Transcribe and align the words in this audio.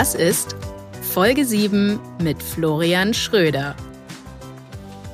Das 0.00 0.14
ist 0.14 0.56
Folge 1.02 1.44
7 1.44 2.00
mit 2.22 2.42
Florian 2.42 3.12
Schröder. 3.12 3.76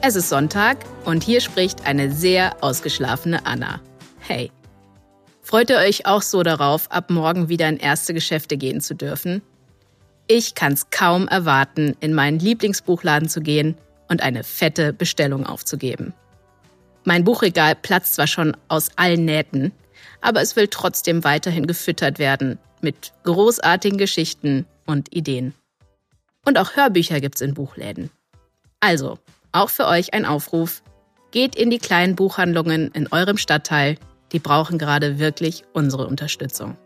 Es 0.00 0.14
ist 0.14 0.28
Sonntag 0.28 0.76
und 1.04 1.24
hier 1.24 1.40
spricht 1.40 1.84
eine 1.84 2.12
sehr 2.12 2.62
ausgeschlafene 2.62 3.44
Anna. 3.46 3.80
Hey. 4.20 4.52
Freut 5.42 5.70
ihr 5.70 5.78
euch 5.78 6.06
auch 6.06 6.22
so 6.22 6.44
darauf, 6.44 6.88
ab 6.92 7.10
morgen 7.10 7.48
wieder 7.48 7.68
in 7.68 7.78
erste 7.78 8.14
Geschäfte 8.14 8.56
gehen 8.56 8.80
zu 8.80 8.94
dürfen? 8.94 9.42
Ich 10.28 10.54
kann's 10.54 10.88
kaum 10.90 11.26
erwarten, 11.26 11.96
in 11.98 12.14
meinen 12.14 12.38
Lieblingsbuchladen 12.38 13.28
zu 13.28 13.40
gehen 13.40 13.76
und 14.08 14.22
eine 14.22 14.44
fette 14.44 14.92
Bestellung 14.92 15.46
aufzugeben. 15.46 16.14
Mein 17.02 17.24
Buchregal 17.24 17.74
platzt 17.74 18.14
zwar 18.14 18.28
schon 18.28 18.56
aus 18.68 18.90
allen 18.94 19.24
Nähten, 19.24 19.72
aber 20.20 20.42
es 20.42 20.54
will 20.54 20.68
trotzdem 20.68 21.24
weiterhin 21.24 21.66
gefüttert 21.66 22.20
werden 22.20 22.60
mit 22.82 23.12
großartigen 23.24 23.98
Geschichten 23.98 24.64
und 24.86 25.14
Ideen. 25.14 25.54
Und 26.44 26.58
auch 26.58 26.76
Hörbücher 26.76 27.20
gibt's 27.20 27.40
in 27.40 27.54
Buchläden. 27.54 28.10
Also, 28.80 29.18
auch 29.52 29.70
für 29.70 29.86
euch 29.86 30.14
ein 30.14 30.24
Aufruf. 30.24 30.82
Geht 31.32 31.56
in 31.56 31.70
die 31.70 31.78
kleinen 31.78 32.16
Buchhandlungen 32.16 32.90
in 32.92 33.08
eurem 33.12 33.36
Stadtteil, 33.36 33.98
die 34.32 34.38
brauchen 34.38 34.78
gerade 34.78 35.18
wirklich 35.18 35.64
unsere 35.72 36.06
Unterstützung. 36.06 36.76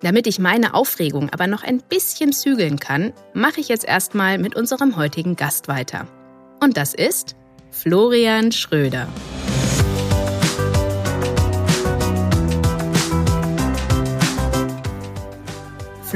Damit 0.00 0.26
ich 0.26 0.38
meine 0.38 0.74
Aufregung 0.74 1.30
aber 1.30 1.46
noch 1.46 1.62
ein 1.62 1.80
bisschen 1.80 2.32
zügeln 2.32 2.78
kann, 2.78 3.12
mache 3.34 3.60
ich 3.60 3.68
jetzt 3.68 3.84
erstmal 3.84 4.38
mit 4.38 4.54
unserem 4.54 4.96
heutigen 4.96 5.36
Gast 5.36 5.68
weiter. 5.68 6.06
Und 6.60 6.76
das 6.76 6.92
ist 6.92 7.34
Florian 7.70 8.52
Schröder. 8.52 9.08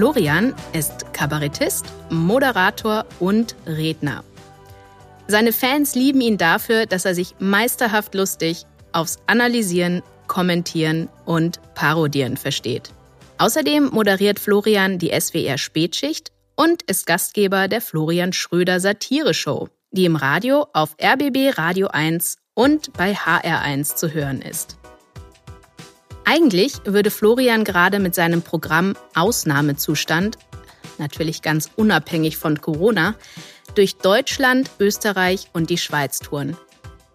Florian 0.00 0.54
ist 0.72 1.12
Kabarettist, 1.12 1.84
Moderator 2.08 3.04
und 3.18 3.54
Redner. 3.66 4.24
Seine 5.26 5.52
Fans 5.52 5.94
lieben 5.94 6.22
ihn 6.22 6.38
dafür, 6.38 6.86
dass 6.86 7.04
er 7.04 7.14
sich 7.14 7.34
meisterhaft 7.38 8.14
lustig 8.14 8.64
aufs 8.92 9.18
Analysieren, 9.26 10.02
Kommentieren 10.26 11.10
und 11.26 11.60
Parodieren 11.74 12.38
versteht. 12.38 12.94
Außerdem 13.36 13.90
moderiert 13.92 14.40
Florian 14.40 14.98
die 14.98 15.10
SWR 15.10 15.58
Spätschicht 15.58 16.32
und 16.56 16.80
ist 16.84 17.04
Gastgeber 17.04 17.68
der 17.68 17.82
Florian 17.82 18.32
Schröder 18.32 18.80
Satire 18.80 19.34
Show, 19.34 19.68
die 19.90 20.06
im 20.06 20.16
Radio 20.16 20.66
auf 20.72 20.96
RBB 20.98 21.58
Radio 21.58 21.88
1 21.88 22.38
und 22.54 22.90
bei 22.94 23.12
HR1 23.12 23.96
zu 23.96 24.14
hören 24.14 24.40
ist. 24.40 24.80
Eigentlich 26.33 26.75
würde 26.84 27.11
Florian 27.11 27.64
gerade 27.64 27.98
mit 27.98 28.14
seinem 28.14 28.42
Programm 28.42 28.95
Ausnahmezustand, 29.17 30.39
natürlich 30.96 31.42
ganz 31.42 31.68
unabhängig 31.74 32.36
von 32.36 32.61
Corona, 32.61 33.17
durch 33.74 33.96
Deutschland, 33.96 34.70
Österreich 34.79 35.48
und 35.52 35.70
die 35.70 35.77
Schweiz 35.77 36.20
touren. 36.20 36.57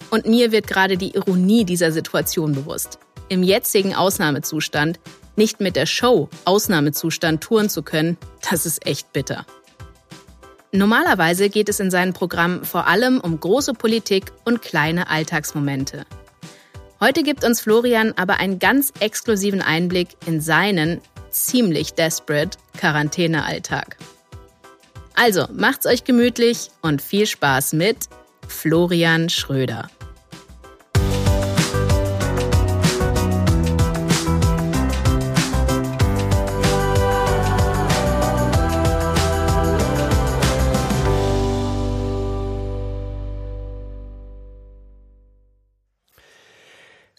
Und 0.10 0.26
mir 0.26 0.52
wird 0.52 0.68
gerade 0.68 0.98
die 0.98 1.16
Ironie 1.16 1.64
dieser 1.64 1.94
Situation 1.94 2.52
bewusst. 2.52 3.00
Im 3.30 3.42
jetzigen 3.42 3.96
Ausnahmezustand 3.96 5.00
nicht 5.38 5.62
mit 5.62 5.78
der 5.78 5.86
Show 5.86 6.28
Ausnahmezustand 6.44 7.42
touren 7.42 7.70
zu 7.70 7.84
können, 7.84 8.18
das 8.50 8.66
ist 8.66 8.86
echt 8.86 9.14
bitter. 9.14 9.46
Normalerweise 10.74 11.50
geht 11.50 11.70
es 11.70 11.80
in 11.80 11.90
seinem 11.90 12.12
Programm 12.12 12.66
vor 12.66 12.86
allem 12.86 13.22
um 13.22 13.40
große 13.40 13.76
Politik 13.76 14.34
und 14.44 14.62
kleine 14.62 15.10
Alltagsmomente. 15.10 16.06
Heute 17.02 17.24
gibt 17.24 17.44
uns 17.44 17.60
Florian 17.60 18.14
aber 18.16 18.38
einen 18.38 18.60
ganz 18.60 18.94
exklusiven 19.00 19.62
Einblick 19.62 20.10
in 20.26 20.40
seinen 20.40 21.02
ziemlich 21.30 21.94
desperate 21.94 22.58
Quarantänealltag. 22.78 23.98
Also 25.14 25.48
macht's 25.52 25.86
euch 25.86 26.04
gemütlich 26.04 26.72
und 26.82 27.02
viel 27.02 27.26
Spaß 27.26 27.74
mit 27.74 28.10
Florian 28.48 29.30
Schröder. 29.30 29.90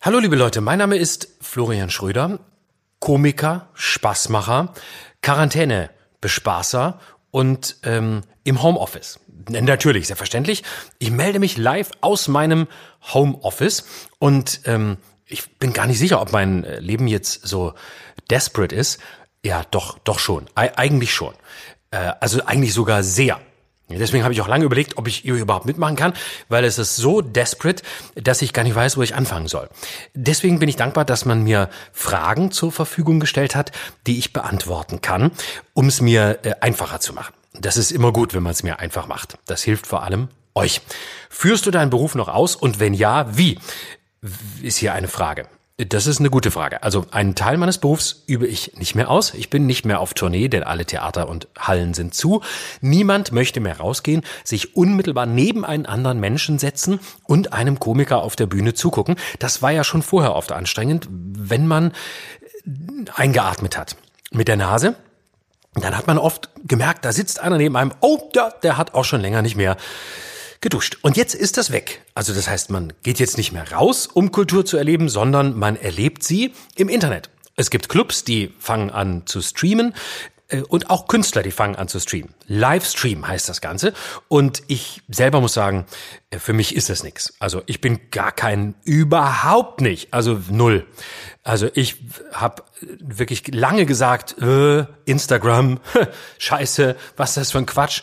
Hallo 0.06 0.20
liebe 0.20 0.36
Leute, 0.36 0.60
mein 0.60 0.78
Name 0.78 0.98
ist 0.98 1.30
Florian 1.40 1.90
Schröder, 1.90 2.38
Komiker, 3.00 3.70
Spaßmacher, 3.74 4.72
Quarantäne-Bespaßer 5.20 7.00
und 7.32 7.78
ähm, 7.82 8.20
im 8.44 8.62
Homeoffice. 8.62 9.18
Natürlich, 9.50 10.06
selbstverständlich. 10.06 10.62
Ich 11.00 11.10
melde 11.10 11.40
mich 11.40 11.56
live 11.56 11.90
aus 12.02 12.28
meinem 12.28 12.68
Homeoffice 13.14 13.84
und 14.20 14.60
ähm, 14.66 14.98
ich 15.24 15.58
bin 15.58 15.72
gar 15.72 15.88
nicht 15.88 15.98
sicher, 15.98 16.20
ob 16.20 16.30
mein 16.30 16.62
Leben 16.78 17.08
jetzt 17.08 17.44
so 17.44 17.74
desperate 18.30 18.76
ist. 18.76 19.00
Ja, 19.44 19.64
doch, 19.72 19.98
doch 19.98 20.20
schon. 20.20 20.46
E 20.56 20.70
eigentlich 20.76 21.12
schon. 21.12 21.34
Äh, 21.90 22.12
also 22.20 22.44
eigentlich 22.46 22.74
sogar 22.74 23.02
sehr. 23.02 23.40
Deswegen 23.88 24.24
habe 24.24 24.34
ich 24.34 24.40
auch 24.40 24.48
lange 24.48 24.64
überlegt, 24.64 24.98
ob 24.98 25.06
ich 25.06 25.18
hier 25.18 25.34
überhaupt 25.34 25.64
mitmachen 25.64 25.94
kann, 25.94 26.12
weil 26.48 26.64
es 26.64 26.78
ist 26.78 26.96
so 26.96 27.20
desperate, 27.20 27.82
dass 28.16 28.42
ich 28.42 28.52
gar 28.52 28.64
nicht 28.64 28.74
weiß, 28.74 28.96
wo 28.96 29.02
ich 29.02 29.14
anfangen 29.14 29.46
soll. 29.46 29.68
Deswegen 30.14 30.58
bin 30.58 30.68
ich 30.68 30.76
dankbar, 30.76 31.04
dass 31.04 31.24
man 31.24 31.44
mir 31.44 31.70
Fragen 31.92 32.50
zur 32.50 32.72
Verfügung 32.72 33.20
gestellt 33.20 33.54
hat, 33.54 33.70
die 34.06 34.18
ich 34.18 34.32
beantworten 34.32 35.02
kann, 35.02 35.30
um 35.72 35.86
es 35.86 36.00
mir 36.00 36.40
äh, 36.42 36.54
einfacher 36.60 36.98
zu 36.98 37.12
machen. 37.12 37.34
Das 37.52 37.76
ist 37.76 37.92
immer 37.92 38.12
gut, 38.12 38.34
wenn 38.34 38.42
man 38.42 38.52
es 38.52 38.62
mir 38.62 38.80
einfach 38.80 39.06
macht. 39.06 39.38
Das 39.46 39.62
hilft 39.62 39.86
vor 39.86 40.02
allem 40.02 40.28
euch. 40.54 40.80
Führst 41.30 41.66
du 41.66 41.70
deinen 41.70 41.90
Beruf 41.90 42.14
noch 42.14 42.28
aus 42.28 42.56
und 42.56 42.80
wenn 42.80 42.92
ja, 42.92 43.36
wie? 43.36 43.58
Ist 44.62 44.78
hier 44.78 44.94
eine 44.94 45.08
Frage. 45.08 45.46
Das 45.78 46.06
ist 46.06 46.20
eine 46.20 46.30
gute 46.30 46.50
Frage. 46.50 46.82
Also 46.82 47.04
einen 47.10 47.34
Teil 47.34 47.58
meines 47.58 47.76
Berufs 47.76 48.22
übe 48.26 48.46
ich 48.46 48.78
nicht 48.78 48.94
mehr 48.94 49.10
aus. 49.10 49.34
Ich 49.34 49.50
bin 49.50 49.66
nicht 49.66 49.84
mehr 49.84 50.00
auf 50.00 50.14
Tournee, 50.14 50.48
denn 50.48 50.62
alle 50.62 50.86
Theater 50.86 51.28
und 51.28 51.48
Hallen 51.58 51.92
sind 51.92 52.14
zu. 52.14 52.40
Niemand 52.80 53.30
möchte 53.30 53.60
mehr 53.60 53.76
rausgehen, 53.76 54.22
sich 54.42 54.74
unmittelbar 54.74 55.26
neben 55.26 55.66
einen 55.66 55.84
anderen 55.84 56.18
Menschen 56.18 56.58
setzen 56.58 56.98
und 57.24 57.52
einem 57.52 57.78
Komiker 57.78 58.22
auf 58.22 58.36
der 58.36 58.46
Bühne 58.46 58.72
zugucken. 58.72 59.16
Das 59.38 59.60
war 59.60 59.70
ja 59.70 59.84
schon 59.84 60.00
vorher 60.00 60.34
oft 60.34 60.50
anstrengend, 60.50 61.08
wenn 61.10 61.66
man 61.66 61.92
eingeatmet 63.14 63.76
hat. 63.76 63.96
Mit 64.30 64.48
der 64.48 64.56
Nase. 64.56 64.94
Dann 65.74 65.94
hat 65.94 66.06
man 66.06 66.16
oft 66.16 66.48
gemerkt, 66.64 67.04
da 67.04 67.12
sitzt 67.12 67.38
einer 67.38 67.58
neben 67.58 67.76
einem. 67.76 67.92
Oh, 68.00 68.30
der, 68.34 68.54
der 68.62 68.78
hat 68.78 68.94
auch 68.94 69.04
schon 69.04 69.20
länger 69.20 69.42
nicht 69.42 69.56
mehr 69.56 69.76
geduscht. 70.60 70.98
Und 71.02 71.16
jetzt 71.16 71.34
ist 71.34 71.56
das 71.56 71.70
weg. 71.70 72.02
Also 72.14 72.34
das 72.34 72.48
heißt, 72.48 72.70
man 72.70 72.92
geht 73.02 73.18
jetzt 73.18 73.36
nicht 73.36 73.52
mehr 73.52 73.72
raus, 73.72 74.06
um 74.06 74.32
Kultur 74.32 74.64
zu 74.64 74.76
erleben, 74.76 75.08
sondern 75.08 75.56
man 75.58 75.76
erlebt 75.76 76.22
sie 76.22 76.52
im 76.74 76.88
Internet. 76.88 77.30
Es 77.56 77.70
gibt 77.70 77.88
Clubs, 77.88 78.24
die 78.24 78.52
fangen 78.58 78.90
an 78.90 79.26
zu 79.26 79.40
streamen 79.40 79.94
äh, 80.48 80.60
und 80.62 80.90
auch 80.90 81.08
Künstler, 81.08 81.42
die 81.42 81.50
fangen 81.50 81.76
an 81.76 81.88
zu 81.88 81.98
streamen. 81.98 82.34
Livestream 82.46 83.26
heißt 83.26 83.48
das 83.48 83.60
Ganze. 83.60 83.92
Und 84.28 84.62
ich 84.68 85.02
selber 85.08 85.40
muss 85.40 85.54
sagen, 85.54 85.86
äh, 86.30 86.38
für 86.38 86.52
mich 86.52 86.76
ist 86.76 86.90
das 86.90 87.02
nichts. 87.02 87.34
Also 87.38 87.62
ich 87.66 87.80
bin 87.80 88.10
gar 88.10 88.32
kein, 88.32 88.74
überhaupt 88.84 89.80
nicht, 89.80 90.12
also 90.12 90.40
null. 90.50 90.86
Also 91.42 91.68
ich 91.74 91.96
habe 92.32 92.62
wirklich 92.80 93.54
lange 93.54 93.86
gesagt, 93.86 94.36
äh, 94.40 94.84
Instagram, 95.04 95.80
scheiße, 96.38 96.96
was 97.16 97.30
ist 97.30 97.36
das 97.36 97.52
für 97.52 97.58
ein 97.58 97.66
Quatsch. 97.66 98.02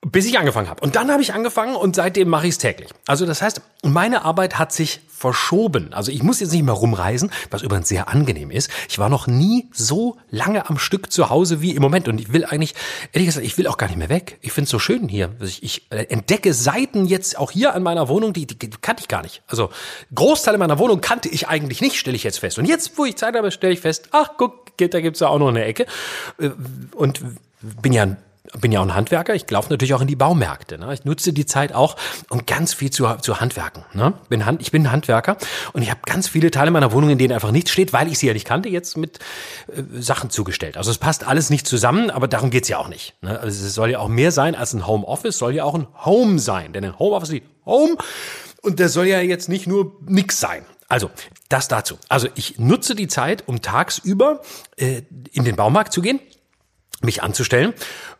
Bis 0.00 0.26
ich 0.26 0.38
angefangen 0.38 0.68
habe. 0.68 0.80
Und 0.82 0.94
dann 0.94 1.10
habe 1.10 1.22
ich 1.22 1.34
angefangen 1.34 1.74
und 1.74 1.96
seitdem 1.96 2.28
mache 2.28 2.46
ich 2.46 2.52
es 2.52 2.58
täglich. 2.58 2.88
Also 3.06 3.26
das 3.26 3.42
heißt, 3.42 3.60
meine 3.82 4.24
Arbeit 4.24 4.58
hat 4.58 4.72
sich 4.72 5.00
verschoben. 5.08 5.92
Also 5.92 6.12
ich 6.12 6.22
muss 6.22 6.38
jetzt 6.38 6.52
nicht 6.52 6.62
mehr 6.62 6.74
rumreisen, 6.74 7.32
was 7.50 7.62
übrigens 7.62 7.88
sehr 7.88 8.08
angenehm 8.08 8.52
ist. 8.52 8.70
Ich 8.88 9.00
war 9.00 9.08
noch 9.08 9.26
nie 9.26 9.68
so 9.72 10.16
lange 10.30 10.70
am 10.70 10.78
Stück 10.78 11.10
zu 11.10 11.30
Hause 11.30 11.60
wie 11.60 11.72
im 11.72 11.82
Moment. 11.82 12.06
Und 12.06 12.20
ich 12.20 12.32
will 12.32 12.44
eigentlich, 12.44 12.74
ehrlich 13.12 13.26
gesagt, 13.26 13.44
ich 13.44 13.58
will 13.58 13.66
auch 13.66 13.76
gar 13.76 13.88
nicht 13.88 13.96
mehr 13.96 14.08
weg. 14.08 14.38
Ich 14.40 14.52
finde 14.52 14.66
es 14.66 14.70
so 14.70 14.78
schön 14.78 15.08
hier. 15.08 15.30
Ich, 15.40 15.64
ich 15.64 15.90
äh, 15.90 16.04
entdecke 16.04 16.54
Seiten 16.54 17.04
jetzt 17.04 17.36
auch 17.36 17.50
hier 17.50 17.74
an 17.74 17.82
meiner 17.82 18.08
Wohnung, 18.08 18.32
die, 18.32 18.46
die, 18.46 18.56
die 18.56 18.70
kannte 18.80 19.00
ich 19.00 19.08
gar 19.08 19.22
nicht. 19.22 19.42
Also 19.48 19.70
Großteile 20.14 20.58
meiner 20.58 20.78
Wohnung 20.78 21.00
kannte 21.00 21.28
ich 21.28 21.48
eigentlich 21.48 21.80
nicht, 21.80 21.96
stelle 21.96 22.14
ich 22.14 22.22
jetzt 22.22 22.38
fest. 22.38 22.58
Und 22.58 22.66
jetzt, 22.66 22.96
wo 22.98 23.04
ich 23.04 23.16
Zeit 23.16 23.34
habe, 23.34 23.50
stelle 23.50 23.72
ich 23.72 23.80
fest, 23.80 24.10
ach 24.12 24.30
guck, 24.38 24.76
da 24.76 25.00
gibt's 25.00 25.18
ja 25.18 25.26
auch 25.26 25.40
noch 25.40 25.48
eine 25.48 25.64
Ecke. 25.64 25.86
Äh, 26.38 26.50
und 26.94 27.20
bin 27.82 27.92
ja 27.92 28.04
ein 28.04 28.16
bin 28.60 28.72
ja 28.72 28.80
auch 28.80 28.84
ein 28.84 28.94
Handwerker, 28.94 29.34
ich 29.34 29.50
laufe 29.50 29.70
natürlich 29.70 29.94
auch 29.94 30.00
in 30.00 30.06
die 30.06 30.16
Baumärkte. 30.16 30.78
Ne? 30.78 30.92
Ich 30.94 31.04
nutze 31.04 31.32
die 31.32 31.46
Zeit 31.46 31.72
auch, 31.74 31.96
um 32.30 32.46
ganz 32.46 32.74
viel 32.74 32.90
zu, 32.90 33.06
zu 33.20 33.40
handwerken. 33.40 33.84
Ne? 33.92 34.14
Bin 34.28 34.46
Hand, 34.46 34.60
ich 34.60 34.70
bin 34.70 34.82
ein 34.82 34.92
Handwerker 34.92 35.36
und 35.72 35.82
ich 35.82 35.90
habe 35.90 36.00
ganz 36.06 36.28
viele 36.28 36.50
Teile 36.50 36.70
meiner 36.70 36.92
Wohnung, 36.92 37.10
in 37.10 37.18
denen 37.18 37.32
einfach 37.32 37.50
nichts 37.50 37.70
steht, 37.70 37.92
weil 37.92 38.08
ich 38.08 38.18
sie 38.18 38.26
ja 38.26 38.32
nicht 38.32 38.46
kannte, 38.46 38.68
jetzt 38.68 38.96
mit 38.96 39.18
äh, 39.68 39.82
Sachen 40.00 40.30
zugestellt. 40.30 40.76
Also 40.76 40.90
es 40.90 40.98
passt 40.98 41.26
alles 41.26 41.50
nicht 41.50 41.66
zusammen, 41.66 42.10
aber 42.10 42.28
darum 42.28 42.50
geht's 42.50 42.68
ja 42.68 42.78
auch 42.78 42.88
nicht. 42.88 43.14
Ne? 43.22 43.38
Also 43.38 43.64
es 43.64 43.74
soll 43.74 43.90
ja 43.90 43.98
auch 43.98 44.08
mehr 44.08 44.32
sein 44.32 44.54
als 44.54 44.72
ein 44.72 44.86
Homeoffice, 44.86 45.38
soll 45.38 45.54
ja 45.54 45.64
auch 45.64 45.74
ein 45.74 45.86
Home 46.04 46.38
sein. 46.38 46.72
Denn 46.72 46.84
ein 46.84 46.98
Homeoffice 46.98 47.30
ist 47.30 47.42
Home 47.66 47.96
und 48.62 48.78
der 48.78 48.88
soll 48.88 49.06
ja 49.06 49.20
jetzt 49.20 49.48
nicht 49.48 49.66
nur 49.66 49.96
nix 50.06 50.40
sein. 50.40 50.64
Also, 50.88 51.10
das 51.50 51.68
dazu. 51.68 51.98
Also 52.08 52.28
ich 52.34 52.58
nutze 52.58 52.94
die 52.94 53.08
Zeit, 53.08 53.46
um 53.46 53.60
tagsüber 53.60 54.40
äh, 54.76 55.02
in 55.32 55.44
den 55.44 55.54
Baumarkt 55.54 55.92
zu 55.92 56.00
gehen, 56.00 56.18
mich 57.02 57.22
anzustellen 57.22 57.74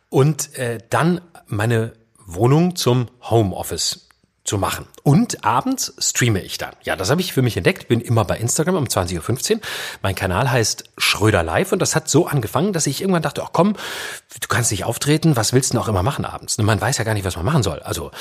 und 0.09 0.57
äh, 0.57 0.79
dann 0.89 1.21
meine 1.47 1.93
Wohnung 2.25 2.75
zum 2.75 3.07
Homeoffice 3.21 4.09
zu 4.43 4.57
machen. 4.57 4.87
Und 5.03 5.45
abends 5.45 5.93
streame 5.99 6.41
ich 6.41 6.57
dann. 6.57 6.73
Ja, 6.83 6.95
das 6.95 7.11
habe 7.11 7.21
ich 7.21 7.33
für 7.33 7.43
mich 7.43 7.55
entdeckt. 7.55 7.87
Bin 7.87 8.01
immer 8.01 8.25
bei 8.25 8.37
Instagram 8.37 8.77
um 8.77 8.85
20.15 8.85 9.55
Uhr. 9.55 9.61
Mein 10.01 10.15
Kanal 10.15 10.51
heißt 10.51 10.85
Schröder 10.97 11.43
Live 11.43 11.71
und 11.71 11.79
das 11.79 11.95
hat 11.95 12.09
so 12.09 12.25
angefangen, 12.25 12.73
dass 12.73 12.87
ich 12.87 13.01
irgendwann 13.01 13.21
dachte, 13.21 13.43
ach 13.43 13.49
komm, 13.53 13.73
du 13.73 14.47
kannst 14.47 14.71
nicht 14.71 14.85
auftreten, 14.85 15.35
was 15.35 15.53
willst 15.53 15.69
du 15.69 15.73
denn 15.73 15.83
auch 15.83 15.87
immer 15.87 16.01
machen 16.01 16.25
abends? 16.25 16.57
Und 16.57 16.65
man 16.65 16.81
weiß 16.81 16.97
ja 16.97 17.03
gar 17.03 17.13
nicht, 17.13 17.25
was 17.25 17.35
man 17.35 17.45
machen 17.45 17.61
soll. 17.61 17.79
Also 17.79 18.11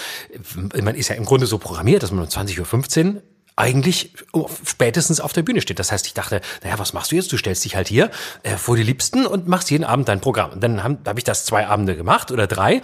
man 0.54 0.94
ist 0.94 1.08
ja 1.08 1.14
im 1.14 1.24
Grunde 1.24 1.46
so 1.46 1.56
programmiert, 1.56 2.02
dass 2.02 2.10
man 2.10 2.24
um 2.24 2.28
20.15 2.28 3.14
Uhr 3.14 3.22
eigentlich 3.58 4.12
spätestens 4.64 5.20
auf 5.20 5.32
der 5.32 5.42
Bühne 5.42 5.60
steht. 5.60 5.78
Das 5.78 5.90
heißt, 5.90 6.06
ich 6.06 6.14
dachte, 6.14 6.40
naja, 6.62 6.78
was 6.78 6.92
machst 6.92 7.10
du 7.10 7.16
jetzt? 7.16 7.32
Du 7.32 7.36
stellst 7.36 7.64
dich 7.64 7.74
halt 7.74 7.88
hier 7.88 8.10
äh, 8.44 8.56
vor 8.56 8.76
die 8.76 8.84
Liebsten 8.84 9.26
und 9.26 9.48
machst 9.48 9.70
jeden 9.70 9.84
Abend 9.84 10.08
dein 10.08 10.20
Programm. 10.20 10.52
Und 10.52 10.62
dann 10.62 10.84
habe 10.84 10.98
hab 11.04 11.18
ich 11.18 11.24
das 11.24 11.44
zwei 11.44 11.66
Abende 11.66 11.96
gemacht 11.96 12.30
oder 12.30 12.46
drei 12.46 12.82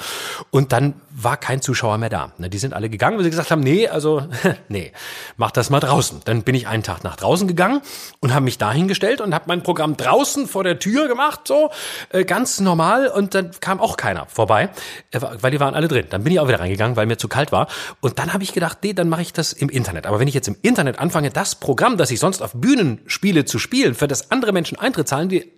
und 0.50 0.72
dann 0.72 0.94
war 1.10 1.36
kein 1.36 1.62
Zuschauer 1.62 1.98
mehr 1.98 2.08
da. 2.08 2.32
Die 2.38 2.58
sind 2.58 2.74
alle 2.74 2.90
gegangen, 2.90 3.16
weil 3.16 3.24
sie 3.24 3.30
gesagt 3.30 3.52
haben, 3.52 3.60
nee, 3.60 3.86
also 3.86 4.26
nee, 4.68 4.92
mach 5.36 5.52
das 5.52 5.70
mal 5.70 5.78
draußen. 5.78 6.22
Dann 6.24 6.42
bin 6.42 6.56
ich 6.56 6.66
einen 6.66 6.82
Tag 6.82 7.04
nach 7.04 7.14
draußen 7.14 7.46
gegangen 7.46 7.80
und 8.18 8.34
habe 8.34 8.44
mich 8.44 8.58
dahingestellt 8.58 9.20
und 9.20 9.32
habe 9.32 9.44
mein 9.46 9.62
Programm 9.62 9.96
draußen 9.96 10.48
vor 10.48 10.64
der 10.64 10.80
Tür 10.80 11.06
gemacht, 11.06 11.42
so 11.46 11.70
äh, 12.10 12.24
ganz 12.24 12.58
normal 12.58 13.06
und 13.06 13.34
dann 13.34 13.52
kam 13.60 13.80
auch 13.80 13.96
keiner 13.96 14.26
vorbei, 14.26 14.70
äh, 15.12 15.20
weil 15.20 15.52
die 15.52 15.60
waren 15.60 15.74
alle 15.74 15.86
drin. 15.86 16.06
Dann 16.10 16.24
bin 16.24 16.32
ich 16.32 16.40
auch 16.40 16.48
wieder 16.48 16.58
reingegangen, 16.58 16.96
weil 16.96 17.06
mir 17.06 17.16
zu 17.16 17.28
kalt 17.28 17.52
war 17.52 17.68
und 18.00 18.18
dann 18.18 18.32
habe 18.32 18.42
ich 18.42 18.52
gedacht, 18.52 18.78
nee, 18.82 18.92
dann 18.92 19.08
mache 19.08 19.22
ich 19.22 19.32
das 19.32 19.52
im 19.52 19.68
Internet. 19.68 20.06
Aber 20.06 20.18
wenn 20.18 20.26
ich 20.26 20.34
jetzt 20.34 20.48
im 20.48 20.56
Internet 20.64 20.98
anfange, 20.98 21.30
das 21.30 21.54
Programm, 21.54 21.96
das 21.96 22.10
ich 22.10 22.20
sonst 22.20 22.42
auf 22.42 22.52
Bühnen 22.54 23.00
spiele, 23.06 23.44
zu 23.44 23.58
spielen, 23.58 23.94
für 23.94 24.08
das 24.08 24.30
andere 24.30 24.52
Menschen 24.52 24.78
Eintritt 24.78 25.08
zahlen, 25.08 25.28
die 25.28 25.52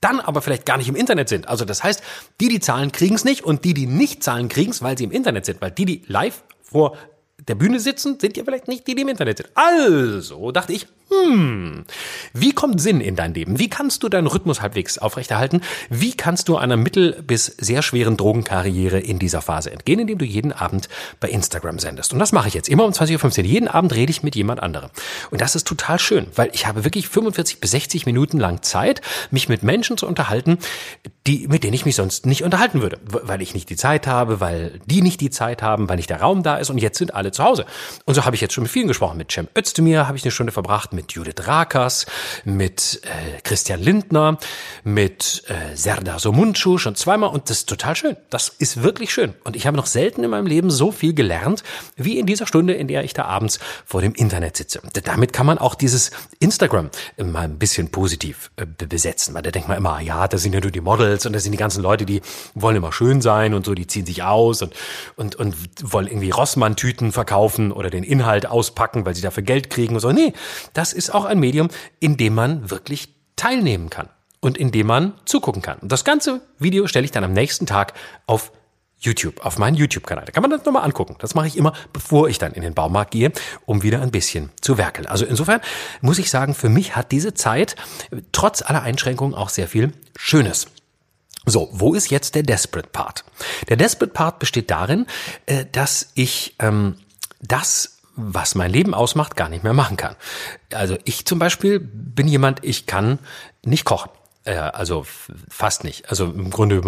dann 0.00 0.20
aber 0.20 0.42
vielleicht 0.42 0.64
gar 0.64 0.76
nicht 0.76 0.88
im 0.88 0.94
Internet 0.94 1.28
sind. 1.28 1.48
Also 1.48 1.64
das 1.64 1.82
heißt, 1.82 2.02
die, 2.40 2.48
die 2.48 2.60
zahlen, 2.60 2.92
kriegen 2.92 3.16
es 3.16 3.24
nicht 3.24 3.44
und 3.44 3.64
die, 3.64 3.74
die 3.74 3.86
nicht 3.86 4.22
zahlen, 4.22 4.48
kriegen 4.48 4.70
es, 4.70 4.82
weil 4.82 4.96
sie 4.96 5.04
im 5.04 5.10
Internet 5.10 5.44
sind. 5.44 5.60
Weil 5.60 5.72
die, 5.72 5.84
die 5.84 6.02
live 6.06 6.44
vor 6.62 6.96
der 7.46 7.56
Bühne 7.56 7.80
sitzen, 7.80 8.18
sind 8.20 8.36
ja 8.36 8.44
vielleicht 8.44 8.68
nicht 8.68 8.86
die, 8.86 8.94
die 8.94 9.02
im 9.02 9.08
Internet 9.08 9.38
sind. 9.38 9.50
Also 9.54 10.52
dachte 10.52 10.72
ich, 10.72 10.86
hm, 11.10 11.84
wie 12.34 12.52
kommt 12.52 12.80
Sinn 12.80 13.00
in 13.00 13.16
dein 13.16 13.32
Leben? 13.32 13.58
Wie 13.58 13.70
kannst 13.70 14.02
du 14.02 14.10
deinen 14.10 14.26
Rhythmus 14.26 14.60
halbwegs 14.60 14.98
aufrechterhalten? 14.98 15.62
Wie 15.88 16.12
kannst 16.12 16.48
du 16.48 16.56
einer 16.58 16.76
mittel- 16.76 17.22
bis 17.22 17.46
sehr 17.46 17.82
schweren 17.82 18.18
Drogenkarriere 18.18 19.00
in 19.00 19.18
dieser 19.18 19.40
Phase 19.40 19.70
entgehen, 19.70 20.00
indem 20.00 20.18
du 20.18 20.26
jeden 20.26 20.52
Abend 20.52 20.88
bei 21.18 21.28
Instagram 21.28 21.78
sendest? 21.78 22.12
Und 22.12 22.18
das 22.18 22.32
mache 22.32 22.48
ich 22.48 22.54
jetzt 22.54 22.68
immer 22.68 22.84
um 22.84 22.92
20.15 22.92 23.38
Uhr. 23.38 23.44
Jeden 23.46 23.68
Abend 23.68 23.94
rede 23.94 24.10
ich 24.10 24.22
mit 24.22 24.36
jemand 24.36 24.62
anderem. 24.62 24.90
Und 25.30 25.40
das 25.40 25.54
ist 25.54 25.66
total 25.66 25.98
schön, 25.98 26.26
weil 26.34 26.50
ich 26.52 26.66
habe 26.66 26.84
wirklich 26.84 27.08
45 27.08 27.60
bis 27.60 27.70
60 27.70 28.04
Minuten 28.04 28.38
lang 28.38 28.62
Zeit, 28.62 29.00
mich 29.30 29.48
mit 29.48 29.62
Menschen 29.62 29.96
zu 29.96 30.06
unterhalten, 30.06 30.58
die, 31.26 31.48
mit 31.48 31.64
denen 31.64 31.74
ich 31.74 31.86
mich 31.86 31.96
sonst 31.96 32.26
nicht 32.26 32.44
unterhalten 32.44 32.82
würde. 32.82 32.98
Weil 33.04 33.40
ich 33.40 33.54
nicht 33.54 33.70
die 33.70 33.76
Zeit 33.76 34.06
habe, 34.06 34.40
weil 34.40 34.78
die 34.84 35.00
nicht 35.00 35.22
die 35.22 35.30
Zeit 35.30 35.62
haben, 35.62 35.88
weil 35.88 35.96
nicht 35.96 36.10
der 36.10 36.20
Raum 36.20 36.42
da 36.42 36.56
ist 36.56 36.68
und 36.68 36.78
jetzt 36.78 36.98
sind 36.98 37.14
alle 37.14 37.32
zu 37.32 37.44
Hause. 37.44 37.64
Und 38.04 38.14
so 38.14 38.26
habe 38.26 38.36
ich 38.36 38.42
jetzt 38.42 38.52
schon 38.52 38.64
mit 38.64 38.70
vielen 38.70 38.88
gesprochen. 38.88 39.16
Mit 39.16 39.32
Cem 39.32 39.48
Özdemir 39.56 40.06
habe 40.06 40.18
ich 40.18 40.24
eine 40.24 40.32
Stunde 40.32 40.52
verbracht, 40.52 40.92
mit 40.98 41.12
Judith 41.12 41.46
Rakers, 41.46 42.06
mit 42.44 43.00
äh, 43.04 43.40
Christian 43.42 43.80
Lindner, 43.80 44.38
mit 44.82 45.44
äh, 45.46 45.76
Serdar 45.76 46.18
Somuncu 46.18 46.76
schon 46.78 46.96
zweimal 46.96 47.30
und 47.30 47.50
das 47.50 47.58
ist 47.58 47.68
total 47.68 47.94
schön. 47.94 48.16
Das 48.30 48.48
ist 48.48 48.82
wirklich 48.82 49.12
schön. 49.12 49.34
Und 49.44 49.54
ich 49.54 49.68
habe 49.68 49.76
noch 49.76 49.86
selten 49.86 50.24
in 50.24 50.30
meinem 50.30 50.46
Leben 50.46 50.70
so 50.70 50.90
viel 50.90 51.14
gelernt, 51.14 51.62
wie 51.94 52.18
in 52.18 52.26
dieser 52.26 52.48
Stunde, 52.48 52.74
in 52.74 52.88
der 52.88 53.04
ich 53.04 53.14
da 53.14 53.26
abends 53.26 53.60
vor 53.86 54.00
dem 54.00 54.12
Internet 54.12 54.56
sitze. 54.56 54.80
Damit 55.04 55.32
kann 55.32 55.46
man 55.46 55.58
auch 55.58 55.76
dieses 55.76 56.10
Instagram 56.40 56.90
mal 57.16 57.42
ein 57.42 57.58
bisschen 57.58 57.90
positiv 57.90 58.50
äh, 58.56 58.66
besetzen, 58.66 59.34
weil 59.34 59.42
da 59.42 59.52
denkt 59.52 59.68
man 59.68 59.76
immer, 59.76 60.00
ja, 60.00 60.26
da 60.26 60.36
sind 60.36 60.52
ja 60.52 60.60
nur 60.60 60.72
die 60.72 60.80
Models 60.80 61.26
und 61.26 61.32
da 61.32 61.38
sind 61.38 61.52
die 61.52 61.58
ganzen 61.58 61.80
Leute, 61.80 62.06
die 62.06 62.22
wollen 62.56 62.74
immer 62.74 62.92
schön 62.92 63.20
sein 63.20 63.54
und 63.54 63.64
so, 63.64 63.74
die 63.74 63.86
ziehen 63.86 64.04
sich 64.04 64.24
aus 64.24 64.62
und, 64.62 64.74
und, 65.14 65.36
und 65.36 65.54
wollen 65.80 66.08
irgendwie 66.08 66.30
Rossmann-Tüten 66.30 67.12
verkaufen 67.12 67.70
oder 67.70 67.88
den 67.88 68.02
Inhalt 68.02 68.46
auspacken, 68.46 69.06
weil 69.06 69.14
sie 69.14 69.22
dafür 69.22 69.44
Geld 69.44 69.70
kriegen 69.70 69.94
und 69.94 70.00
so. 70.00 70.10
Nee, 70.10 70.32
das 70.72 70.87
ist 70.92 71.14
auch 71.14 71.24
ein 71.24 71.38
Medium, 71.38 71.68
in 72.00 72.16
dem 72.16 72.34
man 72.34 72.70
wirklich 72.70 73.08
teilnehmen 73.36 73.90
kann 73.90 74.08
und 74.40 74.58
in 74.58 74.70
dem 74.70 74.86
man 74.86 75.14
zugucken 75.24 75.62
kann. 75.62 75.78
Und 75.78 75.92
das 75.92 76.04
ganze 76.04 76.42
Video 76.58 76.86
stelle 76.86 77.04
ich 77.04 77.10
dann 77.10 77.24
am 77.24 77.32
nächsten 77.32 77.66
Tag 77.66 77.94
auf 78.26 78.52
YouTube, 79.00 79.44
auf 79.44 79.58
meinen 79.58 79.76
YouTube-Kanal. 79.76 80.24
Da 80.24 80.32
kann 80.32 80.42
man 80.42 80.50
das 80.50 80.64
nochmal 80.64 80.84
angucken. 80.84 81.16
Das 81.20 81.34
mache 81.34 81.46
ich 81.46 81.56
immer, 81.56 81.72
bevor 81.92 82.28
ich 82.28 82.38
dann 82.38 82.52
in 82.52 82.62
den 82.62 82.74
Baumarkt 82.74 83.12
gehe, 83.12 83.32
um 83.64 83.82
wieder 83.82 84.02
ein 84.02 84.10
bisschen 84.10 84.50
zu 84.60 84.76
werkeln. 84.76 85.06
Also 85.06 85.24
insofern 85.24 85.60
muss 86.00 86.18
ich 86.18 86.30
sagen, 86.30 86.54
für 86.54 86.68
mich 86.68 86.96
hat 86.96 87.12
diese 87.12 87.32
Zeit 87.34 87.76
trotz 88.32 88.62
aller 88.62 88.82
Einschränkungen 88.82 89.34
auch 89.34 89.50
sehr 89.50 89.68
viel 89.68 89.92
Schönes. 90.16 90.66
So, 91.46 91.70
wo 91.72 91.94
ist 91.94 92.10
jetzt 92.10 92.34
der 92.34 92.42
Desperate 92.42 92.88
Part? 92.90 93.24
Der 93.68 93.76
Desperate 93.76 94.12
Part 94.12 94.38
besteht 94.38 94.70
darin, 94.70 95.06
äh, 95.46 95.64
dass 95.70 96.10
ich 96.14 96.56
ähm, 96.58 96.96
das 97.40 97.97
was 98.18 98.54
mein 98.54 98.70
Leben 98.70 98.94
ausmacht, 98.94 99.36
gar 99.36 99.48
nicht 99.48 99.64
mehr 99.64 99.72
machen 99.72 99.96
kann. 99.96 100.16
Also 100.72 100.98
ich 101.04 101.24
zum 101.24 101.38
Beispiel 101.38 101.80
bin 101.80 102.28
jemand, 102.28 102.64
ich 102.64 102.86
kann 102.86 103.18
nicht 103.64 103.84
kochen. 103.84 104.10
Äh, 104.44 104.56
also 104.56 105.06
fast 105.48 105.84
nicht. 105.84 106.10
Also 106.10 106.24
im 106.24 106.50
Grunde 106.50 106.82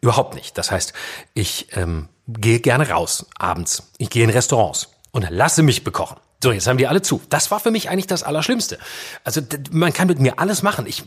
überhaupt 0.00 0.34
nicht. 0.34 0.56
Das 0.56 0.70
heißt, 0.70 0.92
ich 1.34 1.68
ähm, 1.76 2.08
gehe 2.28 2.60
gerne 2.60 2.88
raus 2.88 3.26
abends. 3.36 3.90
Ich 3.98 4.10
gehe 4.10 4.24
in 4.24 4.30
Restaurants 4.30 4.88
und 5.10 5.28
lasse 5.30 5.62
mich 5.62 5.82
bekochen. 5.82 6.16
So, 6.42 6.52
jetzt 6.52 6.66
haben 6.66 6.78
die 6.78 6.86
alle 6.86 7.02
zu. 7.02 7.22
Das 7.30 7.50
war 7.50 7.60
für 7.60 7.70
mich 7.70 7.88
eigentlich 7.88 8.06
das 8.06 8.22
Allerschlimmste. 8.22 8.78
Also 9.24 9.40
man 9.70 9.92
kann 9.92 10.06
mit 10.06 10.18
mir 10.18 10.38
alles 10.38 10.62
machen. 10.62 10.86
Ich 10.86 11.04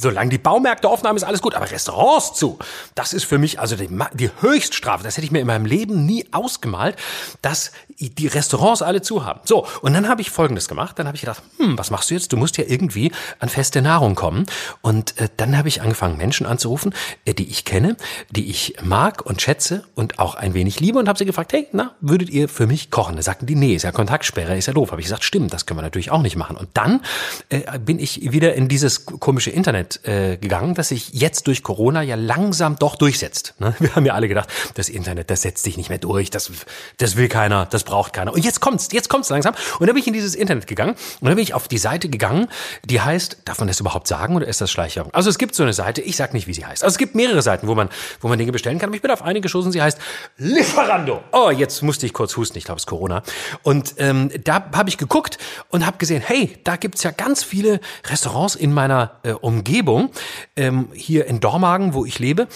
solange 0.00 0.30
die 0.30 0.38
Baumärkte 0.38 0.90
offen 0.90 1.06
haben, 1.06 1.16
ist 1.16 1.24
alles 1.24 1.42
gut. 1.42 1.54
Aber 1.54 1.70
Restaurants 1.70 2.34
zu, 2.34 2.58
das 2.94 3.12
ist 3.12 3.24
für 3.24 3.38
mich 3.38 3.60
also 3.60 3.76
die, 3.76 3.88
die 4.14 4.30
Höchststrafe. 4.40 5.04
Das 5.04 5.16
hätte 5.16 5.24
ich 5.24 5.30
mir 5.30 5.40
in 5.40 5.46
meinem 5.46 5.66
Leben 5.66 6.04
nie 6.04 6.26
ausgemalt, 6.32 6.96
dass 7.42 7.72
die 7.98 8.26
Restaurants 8.26 8.82
alle 8.82 9.02
zu 9.02 9.24
haben. 9.24 9.40
So, 9.44 9.66
und 9.82 9.92
dann 9.92 10.08
habe 10.08 10.20
ich 10.20 10.30
Folgendes 10.30 10.68
gemacht. 10.68 10.98
Dann 10.98 11.06
habe 11.06 11.16
ich 11.16 11.22
gedacht, 11.22 11.42
hm, 11.58 11.78
was 11.78 11.90
machst 11.90 12.10
du 12.10 12.14
jetzt? 12.14 12.32
Du 12.32 12.36
musst 12.36 12.56
ja 12.58 12.64
irgendwie 12.66 13.12
an 13.38 13.48
feste 13.48 13.82
Nahrung 13.82 14.14
kommen. 14.14 14.46
Und 14.82 15.18
äh, 15.18 15.28
dann 15.36 15.56
habe 15.56 15.68
ich 15.68 15.80
angefangen, 15.80 16.16
Menschen 16.16 16.46
anzurufen, 16.46 16.94
äh, 17.24 17.34
die 17.34 17.48
ich 17.48 17.64
kenne, 17.64 17.96
die 18.30 18.50
ich 18.50 18.76
mag 18.82 19.24
und 19.24 19.42
schätze 19.42 19.84
und 19.94 20.18
auch 20.18 20.34
ein 20.34 20.54
wenig 20.54 20.80
liebe. 20.80 20.98
Und 20.98 21.08
habe 21.08 21.18
sie 21.18 21.24
gefragt, 21.24 21.52
hey, 21.52 21.68
na, 21.72 21.94
würdet 22.00 22.30
ihr 22.30 22.48
für 22.48 22.66
mich 22.66 22.90
kochen? 22.90 23.16
Da 23.16 23.22
sagten 23.22 23.46
die, 23.46 23.54
nee, 23.54 23.74
ist 23.74 23.82
ja 23.82 23.92
Kontaktsperre, 23.92 24.56
ist 24.56 24.67
ja 24.68 24.74
doof. 24.74 24.92
Habe 24.92 25.00
ich 25.00 25.06
gesagt, 25.06 25.24
stimmt, 25.24 25.52
das 25.52 25.66
können 25.66 25.78
wir 25.78 25.82
natürlich 25.82 26.10
auch 26.10 26.22
nicht 26.22 26.36
machen. 26.36 26.56
Und 26.56 26.68
dann 26.74 27.00
äh, 27.48 27.78
bin 27.78 27.98
ich 27.98 28.32
wieder 28.32 28.54
in 28.54 28.68
dieses 28.68 29.06
komische 29.06 29.50
Internet 29.50 30.04
äh, 30.04 30.36
gegangen, 30.36 30.74
das 30.74 30.88
sich 30.88 31.12
jetzt 31.12 31.46
durch 31.46 31.62
Corona 31.62 32.02
ja 32.02 32.14
langsam 32.14 32.76
doch 32.78 32.96
durchsetzt. 32.96 33.54
Ne? 33.58 33.74
Wir 33.80 33.94
haben 33.94 34.06
ja 34.06 34.14
alle 34.14 34.28
gedacht, 34.28 34.48
das 34.74 34.88
Internet, 34.88 35.30
das 35.30 35.42
setzt 35.42 35.64
sich 35.64 35.76
nicht 35.76 35.88
mehr 35.88 35.98
durch, 35.98 36.30
das, 36.30 36.50
das 36.98 37.16
will 37.16 37.28
keiner, 37.28 37.66
das 37.66 37.84
braucht 37.84 38.12
keiner. 38.12 38.32
Und 38.32 38.44
jetzt 38.44 38.60
kommt's, 38.60 38.88
jetzt 38.92 39.08
kommt's 39.08 39.28
langsam. 39.30 39.54
Und 39.78 39.86
dann 39.86 39.94
bin 39.94 40.02
ich 40.02 40.06
in 40.06 40.12
dieses 40.12 40.34
Internet 40.34 40.66
gegangen 40.66 40.92
und 40.92 41.26
dann 41.26 41.34
bin 41.34 41.42
ich 41.42 41.54
auf 41.54 41.68
die 41.68 41.78
Seite 41.78 42.08
gegangen, 42.08 42.48
die 42.84 43.00
heißt, 43.00 43.38
darf 43.44 43.58
man 43.58 43.68
das 43.68 43.80
überhaupt 43.80 44.06
sagen 44.06 44.36
oder 44.36 44.46
ist 44.46 44.60
das 44.60 44.70
Schleicherung? 44.70 45.12
Also 45.14 45.30
es 45.30 45.38
gibt 45.38 45.54
so 45.54 45.62
eine 45.62 45.72
Seite, 45.72 46.00
ich 46.02 46.16
sag 46.16 46.34
nicht, 46.34 46.46
wie 46.46 46.54
sie 46.54 46.64
heißt. 46.64 46.84
Also 46.84 46.94
es 46.94 46.98
gibt 46.98 47.14
mehrere 47.14 47.42
Seiten, 47.42 47.66
wo 47.68 47.74
man, 47.74 47.88
wo 48.20 48.28
man 48.28 48.38
Dinge 48.38 48.52
bestellen 48.52 48.78
kann. 48.78 48.88
Aber 48.88 48.96
ich 48.96 49.02
bin 49.02 49.10
auf 49.10 49.22
eine 49.22 49.40
geschossen, 49.40 49.72
sie 49.72 49.82
heißt 49.82 49.98
Lieferando. 50.36 51.22
Oh, 51.32 51.50
jetzt 51.50 51.82
musste 51.82 52.06
ich 52.06 52.12
kurz 52.12 52.36
husten, 52.36 52.58
ich 52.58 52.64
glaube 52.64 52.76
es 52.76 52.82
ist 52.82 52.86
Corona. 52.86 53.22
Und 53.62 53.94
ähm, 53.98 54.30
da 54.44 54.57
habe 54.74 54.88
ich 54.88 54.98
geguckt 54.98 55.38
und 55.68 55.86
habe 55.86 55.98
gesehen, 55.98 56.22
hey, 56.24 56.58
da 56.64 56.76
gibt's 56.76 57.02
ja 57.02 57.10
ganz 57.10 57.42
viele 57.42 57.80
Restaurants 58.06 58.54
in 58.54 58.72
meiner 58.72 59.18
äh, 59.22 59.32
Umgebung, 59.32 60.10
ähm, 60.56 60.88
hier 60.92 61.26
in 61.26 61.40
Dormagen, 61.40 61.94
wo 61.94 62.04
ich 62.04 62.18
lebe, 62.18 62.48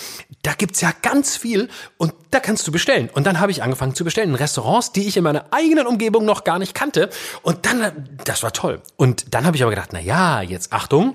da 0.42 0.52
gibt's 0.54 0.80
ja 0.80 0.92
ganz 1.02 1.36
viel 1.36 1.68
und 1.98 2.14
da 2.30 2.40
kannst 2.40 2.66
du 2.66 2.72
bestellen. 2.72 3.08
Und 3.12 3.26
dann 3.26 3.40
habe 3.40 3.52
ich 3.52 3.62
angefangen 3.62 3.94
zu 3.94 4.04
bestellen 4.04 4.34
Restaurants, 4.34 4.92
die 4.92 5.06
ich 5.06 5.16
in 5.16 5.24
meiner 5.24 5.46
eigenen 5.52 5.86
Umgebung 5.86 6.24
noch 6.24 6.44
gar 6.44 6.58
nicht 6.58 6.74
kannte. 6.74 7.10
Und 7.42 7.66
dann, 7.66 8.08
das 8.24 8.42
war 8.42 8.52
toll. 8.52 8.82
Und 8.96 9.34
dann 9.34 9.44
habe 9.46 9.56
ich 9.56 9.62
aber 9.62 9.70
gedacht, 9.70 9.90
na 9.92 10.00
ja, 10.00 10.42
jetzt 10.42 10.72
Achtung, 10.72 11.14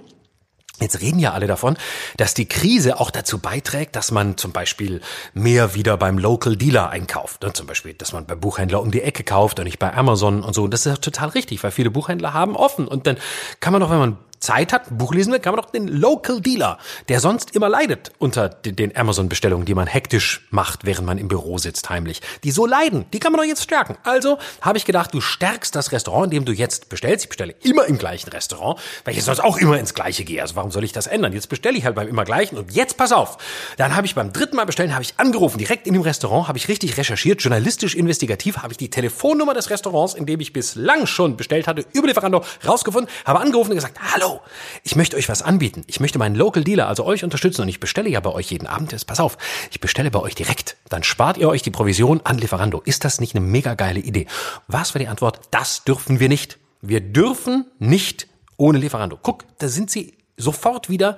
Jetzt 0.80 1.02
reden 1.02 1.20
ja 1.20 1.34
alle 1.34 1.48
davon, 1.48 1.76
dass 2.18 2.36
die 2.36 2.48
Krise 2.48 3.00
auch 3.00 3.10
dazu 3.10 3.40
beiträgt, 3.40 3.96
dass 3.96 4.12
man 4.12 4.38
zum 4.38 4.52
Beispiel 4.52 5.02
mehr 5.34 5.74
wieder 5.74 5.98
beim 5.98 6.20
Local 6.20 6.56
Dealer 6.56 6.92
einkauft. 6.92 7.42
Ne? 7.42 7.52
Zum 7.54 7.66
Beispiel, 7.66 7.94
dass 7.94 8.14
man 8.14 8.26
beim 8.26 8.40
Buchhändler 8.40 8.82
um 8.82 8.92
die 8.92 9.02
Ecke 9.02 9.24
kauft 9.24 9.60
und 9.60 9.66
nicht 9.66 9.80
bei 9.80 9.92
Amazon 9.94 10.44
und 10.44 10.54
so. 10.54 10.64
Und 10.64 10.74
das 10.74 10.86
ist 10.86 10.92
ja 10.92 10.98
total 10.98 11.30
richtig, 11.30 11.64
weil 11.64 11.72
viele 11.72 11.90
Buchhändler 11.90 12.34
haben 12.34 12.56
offen. 12.56 12.88
Und 12.88 13.08
dann 13.08 13.18
kann 13.60 13.74
man 13.74 13.82
doch, 13.82 13.90
wenn 13.90 13.98
man 13.98 14.18
Zeit 14.48 14.72
hat, 14.72 14.90
ein 14.90 14.98
Buch 14.98 15.14
lesen 15.14 15.34
will, 15.34 15.40
kann 15.40 15.54
man 15.54 15.62
doch 15.62 15.72
den 15.72 15.90
Local 15.90 16.40
Dealer, 16.40 16.78
der 17.10 17.20
sonst 17.20 17.54
immer 17.54 17.68
leidet 17.68 18.12
unter 18.18 18.48
den 18.48 18.96
Amazon-Bestellungen, 18.96 19.66
die 19.66 19.76
man 19.76 19.88
hektisch 19.88 20.48
macht, 20.52 20.86
während 20.86 21.06
man 21.06 21.18
im 21.18 21.28
Büro 21.28 21.58
sitzt 21.58 21.90
heimlich. 21.90 22.22
Die 22.46 22.52
so 22.52 22.66
leiden, 22.66 23.06
die 23.12 23.20
kann 23.20 23.34
man 23.34 23.42
doch 23.42 23.48
jetzt 23.48 23.62
stärken. 23.62 23.98
Also 24.04 24.38
habe 24.62 24.78
ich 24.78 24.86
gedacht, 24.86 25.14
du 25.14 25.20
stärkst 25.20 25.76
das 25.76 25.92
Restaurant, 25.92 26.28
in 26.28 26.32
dem 26.32 26.46
du 26.46 26.54
jetzt 26.54 26.88
bestellst. 26.88 27.26
Ich 27.26 27.30
bestelle 27.30 27.56
immer 27.62 27.86
im 27.88 27.98
gleichen 27.98 28.30
Restaurant, 28.30 28.80
weil 29.04 29.18
ich 29.18 29.24
sonst 29.26 29.42
auch 29.42 29.58
immer 29.58 29.78
ins 29.78 29.94
gleiche 29.94 30.24
gehe. 30.24 30.42
Also 30.42 30.56
warum 30.56 30.72
soll 30.72 30.86
ich 30.86 30.94
das 30.94 31.08
ändern? 31.08 31.34
Jetzt 31.34 31.50
bestelle 31.50 31.78
ich 31.78 31.84
halt 31.84 31.96
beim 31.96 32.08
immer 32.08 32.24
gleichen. 32.24 32.58
Und 32.58 32.72
jetzt 32.72 32.96
pass 32.96 33.12
auf. 33.12 33.38
Dann 33.76 33.98
habe 33.98 34.08
ich 34.08 34.16
beim 34.16 34.32
dritten 34.32 34.56
Mal 34.56 34.66
bestellen, 34.66 34.94
habe 34.94 35.04
ich 35.04 35.16
angerufen, 35.18 35.58
direkt 35.58 35.88
in 35.88 35.94
dem 35.94 36.04
Restaurant, 36.04 36.48
habe 36.48 36.58
ich 36.58 36.70
richtig 36.70 36.96
recherchiert, 36.96 37.42
journalistisch 37.42 37.96
investigativ, 37.96 38.60
habe 38.60 38.72
ich 38.72 38.78
die 38.78 38.90
Telefonnummer 38.90 39.54
des 39.54 39.70
Restaurants, 39.70 40.14
in 40.14 40.26
dem 40.26 40.40
ich 40.40 40.54
bislang 40.54 41.06
schon 41.06 41.36
bestellt 41.36 41.68
hatte, 41.68 41.86
über 41.92 42.08
Lieferando 42.08 42.46
rausgefunden, 42.66 43.12
habe 43.26 43.42
angerufen 43.42 43.72
und 43.72 43.76
gesagt, 43.76 44.00
hallo, 44.14 44.37
ich 44.84 44.96
möchte 44.96 45.18
euch 45.18 45.30
was 45.30 45.42
anbieten. 45.42 45.84
Ich 45.88 46.00
möchte 46.00 46.20
meinen 46.20 46.36
Local 46.36 46.64
Dealer, 46.64 46.88
also 46.88 47.06
euch 47.06 47.24
unterstützen 47.24 47.62
und 47.62 47.70
ich 47.70 47.80
bestelle 47.80 48.10
ja 48.10 48.20
bei 48.20 48.32
euch 48.32 48.52
jeden 48.52 48.68
Abend. 48.68 48.92
Jetzt 48.92 49.06
pass 49.08 49.20
auf, 49.20 49.38
ich 49.72 49.80
bestelle 49.80 50.12
bei 50.12 50.20
euch 50.20 50.36
direkt. 50.36 50.78
Dann 50.90 51.04
spart 51.04 51.38
ihr 51.38 51.50
euch 51.50 51.62
die 51.62 51.72
Provision 51.72 52.22
an 52.24 52.38
Lieferando. 52.38 52.82
Ist 52.86 53.06
das 53.06 53.20
nicht 53.20 53.36
eine 53.36 53.46
mega 53.46 53.74
geile 53.76 54.00
Idee? 54.00 54.28
Was 54.68 54.96
war 54.96 55.00
die 55.00 55.08
Antwort? 55.08 55.42
Das 55.52 55.84
dürfen 55.84 56.20
wir 56.20 56.30
nicht. 56.30 56.58
Wir 56.82 57.02
dürfen 57.02 57.66
nicht 57.80 58.28
ohne 58.58 58.78
Lieferando. 58.78 59.20
Guck, 59.22 59.46
da 59.60 59.68
sind 59.68 59.90
sie 59.90 60.18
sofort 60.38 60.90
wieder 60.90 61.18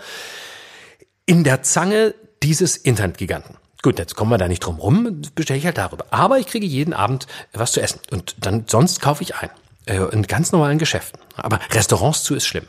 in 1.25 1.43
der 1.43 1.63
Zange 1.63 2.15
dieses 2.41 2.77
Internetgiganten. 2.77 3.57
Gut, 3.81 3.97
jetzt 3.97 4.15
kommen 4.15 4.31
wir 4.31 4.37
da 4.37 4.47
nicht 4.47 4.59
drum 4.59 4.77
rum, 4.77 5.21
bestelle 5.35 5.57
ich 5.57 5.65
halt 5.65 5.77
darüber. 5.77 6.05
Aber 6.11 6.37
ich 6.37 6.47
kriege 6.47 6.65
jeden 6.65 6.93
Abend 6.93 7.27
was 7.53 7.71
zu 7.71 7.81
essen 7.81 7.99
und 8.11 8.35
dann 8.39 8.65
sonst 8.67 8.99
kaufe 9.01 9.23
ich 9.23 9.35
ein. 9.35 9.49
Äh, 9.85 10.03
in 10.11 10.23
ganz 10.23 10.51
normalen 10.51 10.77
Geschäften. 10.77 11.19
Aber 11.35 11.59
Restaurants 11.71 12.23
zu 12.23 12.35
ist 12.35 12.45
schlimm. 12.45 12.67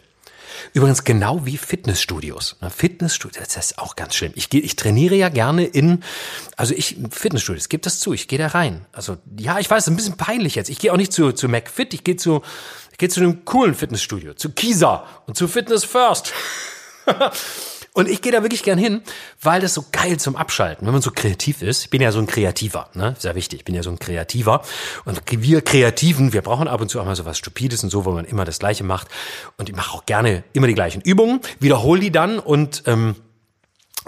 Übrigens 0.73 1.05
genau 1.05 1.45
wie 1.47 1.57
Fitnessstudios. 1.57 2.57
Fitnessstudios, 2.75 3.49
das 3.49 3.71
ist 3.71 3.79
auch 3.79 3.97
ganz 3.97 4.15
schlimm. 4.15 4.33
Ich, 4.35 4.53
ich 4.53 4.77
trainiere 4.77 5.15
ja 5.15 5.29
gerne 5.29 5.65
in, 5.65 6.03
also 6.57 6.75
ich, 6.75 6.97
Fitnessstudios, 7.11 7.69
gebe 7.69 7.83
das 7.83 8.01
zu, 8.01 8.13
ich 8.13 8.29
gehe 8.29 8.39
da 8.39 8.49
rein. 8.49 8.87
Also 8.93 9.17
ja, 9.39 9.59
ich 9.59 9.71
weiß, 9.71 9.89
ein 9.89 9.97
bisschen 9.97 10.17
peinlich 10.17 10.55
jetzt. 10.55 10.71
Ich 10.71 10.79
gehe 10.79 10.93
auch 10.93 10.97
nicht 10.97 11.13
zu, 11.13 11.33
zu 11.33 11.49
McFit, 11.49 11.95
ich 11.95 12.05
gehe 12.05 12.17
zu, 12.17 12.43
ich 12.93 12.99
gehe 12.99 13.09
zu 13.09 13.21
einem 13.21 13.45
coolen 13.45 13.75
Fitnessstudio, 13.75 14.35
zu 14.35 14.51
Kisa 14.51 15.07
und 15.27 15.37
zu 15.37 15.49
Fitness 15.49 15.85
First. 15.85 16.33
Und 17.93 18.09
ich 18.09 18.23
gehe 18.23 18.31
da 18.31 18.43
wirklich 18.43 18.63
gern 18.63 18.79
hin, 18.79 19.03
weil 19.41 19.61
das 19.61 19.75
so 19.75 19.85
geil 19.91 20.19
zum 20.19 20.37
Abschalten, 20.37 20.87
wenn 20.87 20.93
man 20.93 21.03
so 21.03 21.11
kreativ 21.11 21.61
ist. 21.61 21.85
Ich 21.85 21.91
bin 21.91 22.01
ja 22.01 22.13
so 22.13 22.21
ein 22.21 22.27
Kreativer, 22.27 22.89
ne? 22.95 23.17
Sehr 23.19 23.35
wichtig. 23.35 23.61
Ich 23.61 23.65
bin 23.65 23.75
ja 23.75 23.83
so 23.83 23.91
ein 23.91 23.99
Kreativer. 23.99 24.63
Und 25.05 25.21
wir 25.29 25.61
Kreativen, 25.63 26.33
wir 26.33 26.43
brauchen 26.43 26.69
ab 26.69 26.81
und 26.81 26.89
zu 26.89 27.01
auch 27.01 27.05
mal 27.05 27.17
so 27.17 27.25
was 27.25 27.37
Stupides 27.37 27.83
und 27.83 27.91
so, 27.91 28.05
wo 28.05 28.13
man 28.13 28.25
immer 28.25 28.45
das 28.45 28.61
Gleiche 28.61 28.85
macht. 28.85 29.09
Und 29.57 29.69
ich 29.69 29.75
mache 29.75 29.97
auch 29.97 30.07
gerne 30.07 30.45
immer 30.53 30.69
die 30.69 30.75
gleichen 30.75 31.01
Übungen, 31.01 31.41
wiederhole 31.59 32.01
die 32.01 32.13
dann 32.13 32.39
und 32.39 32.85
ähm, 32.87 33.17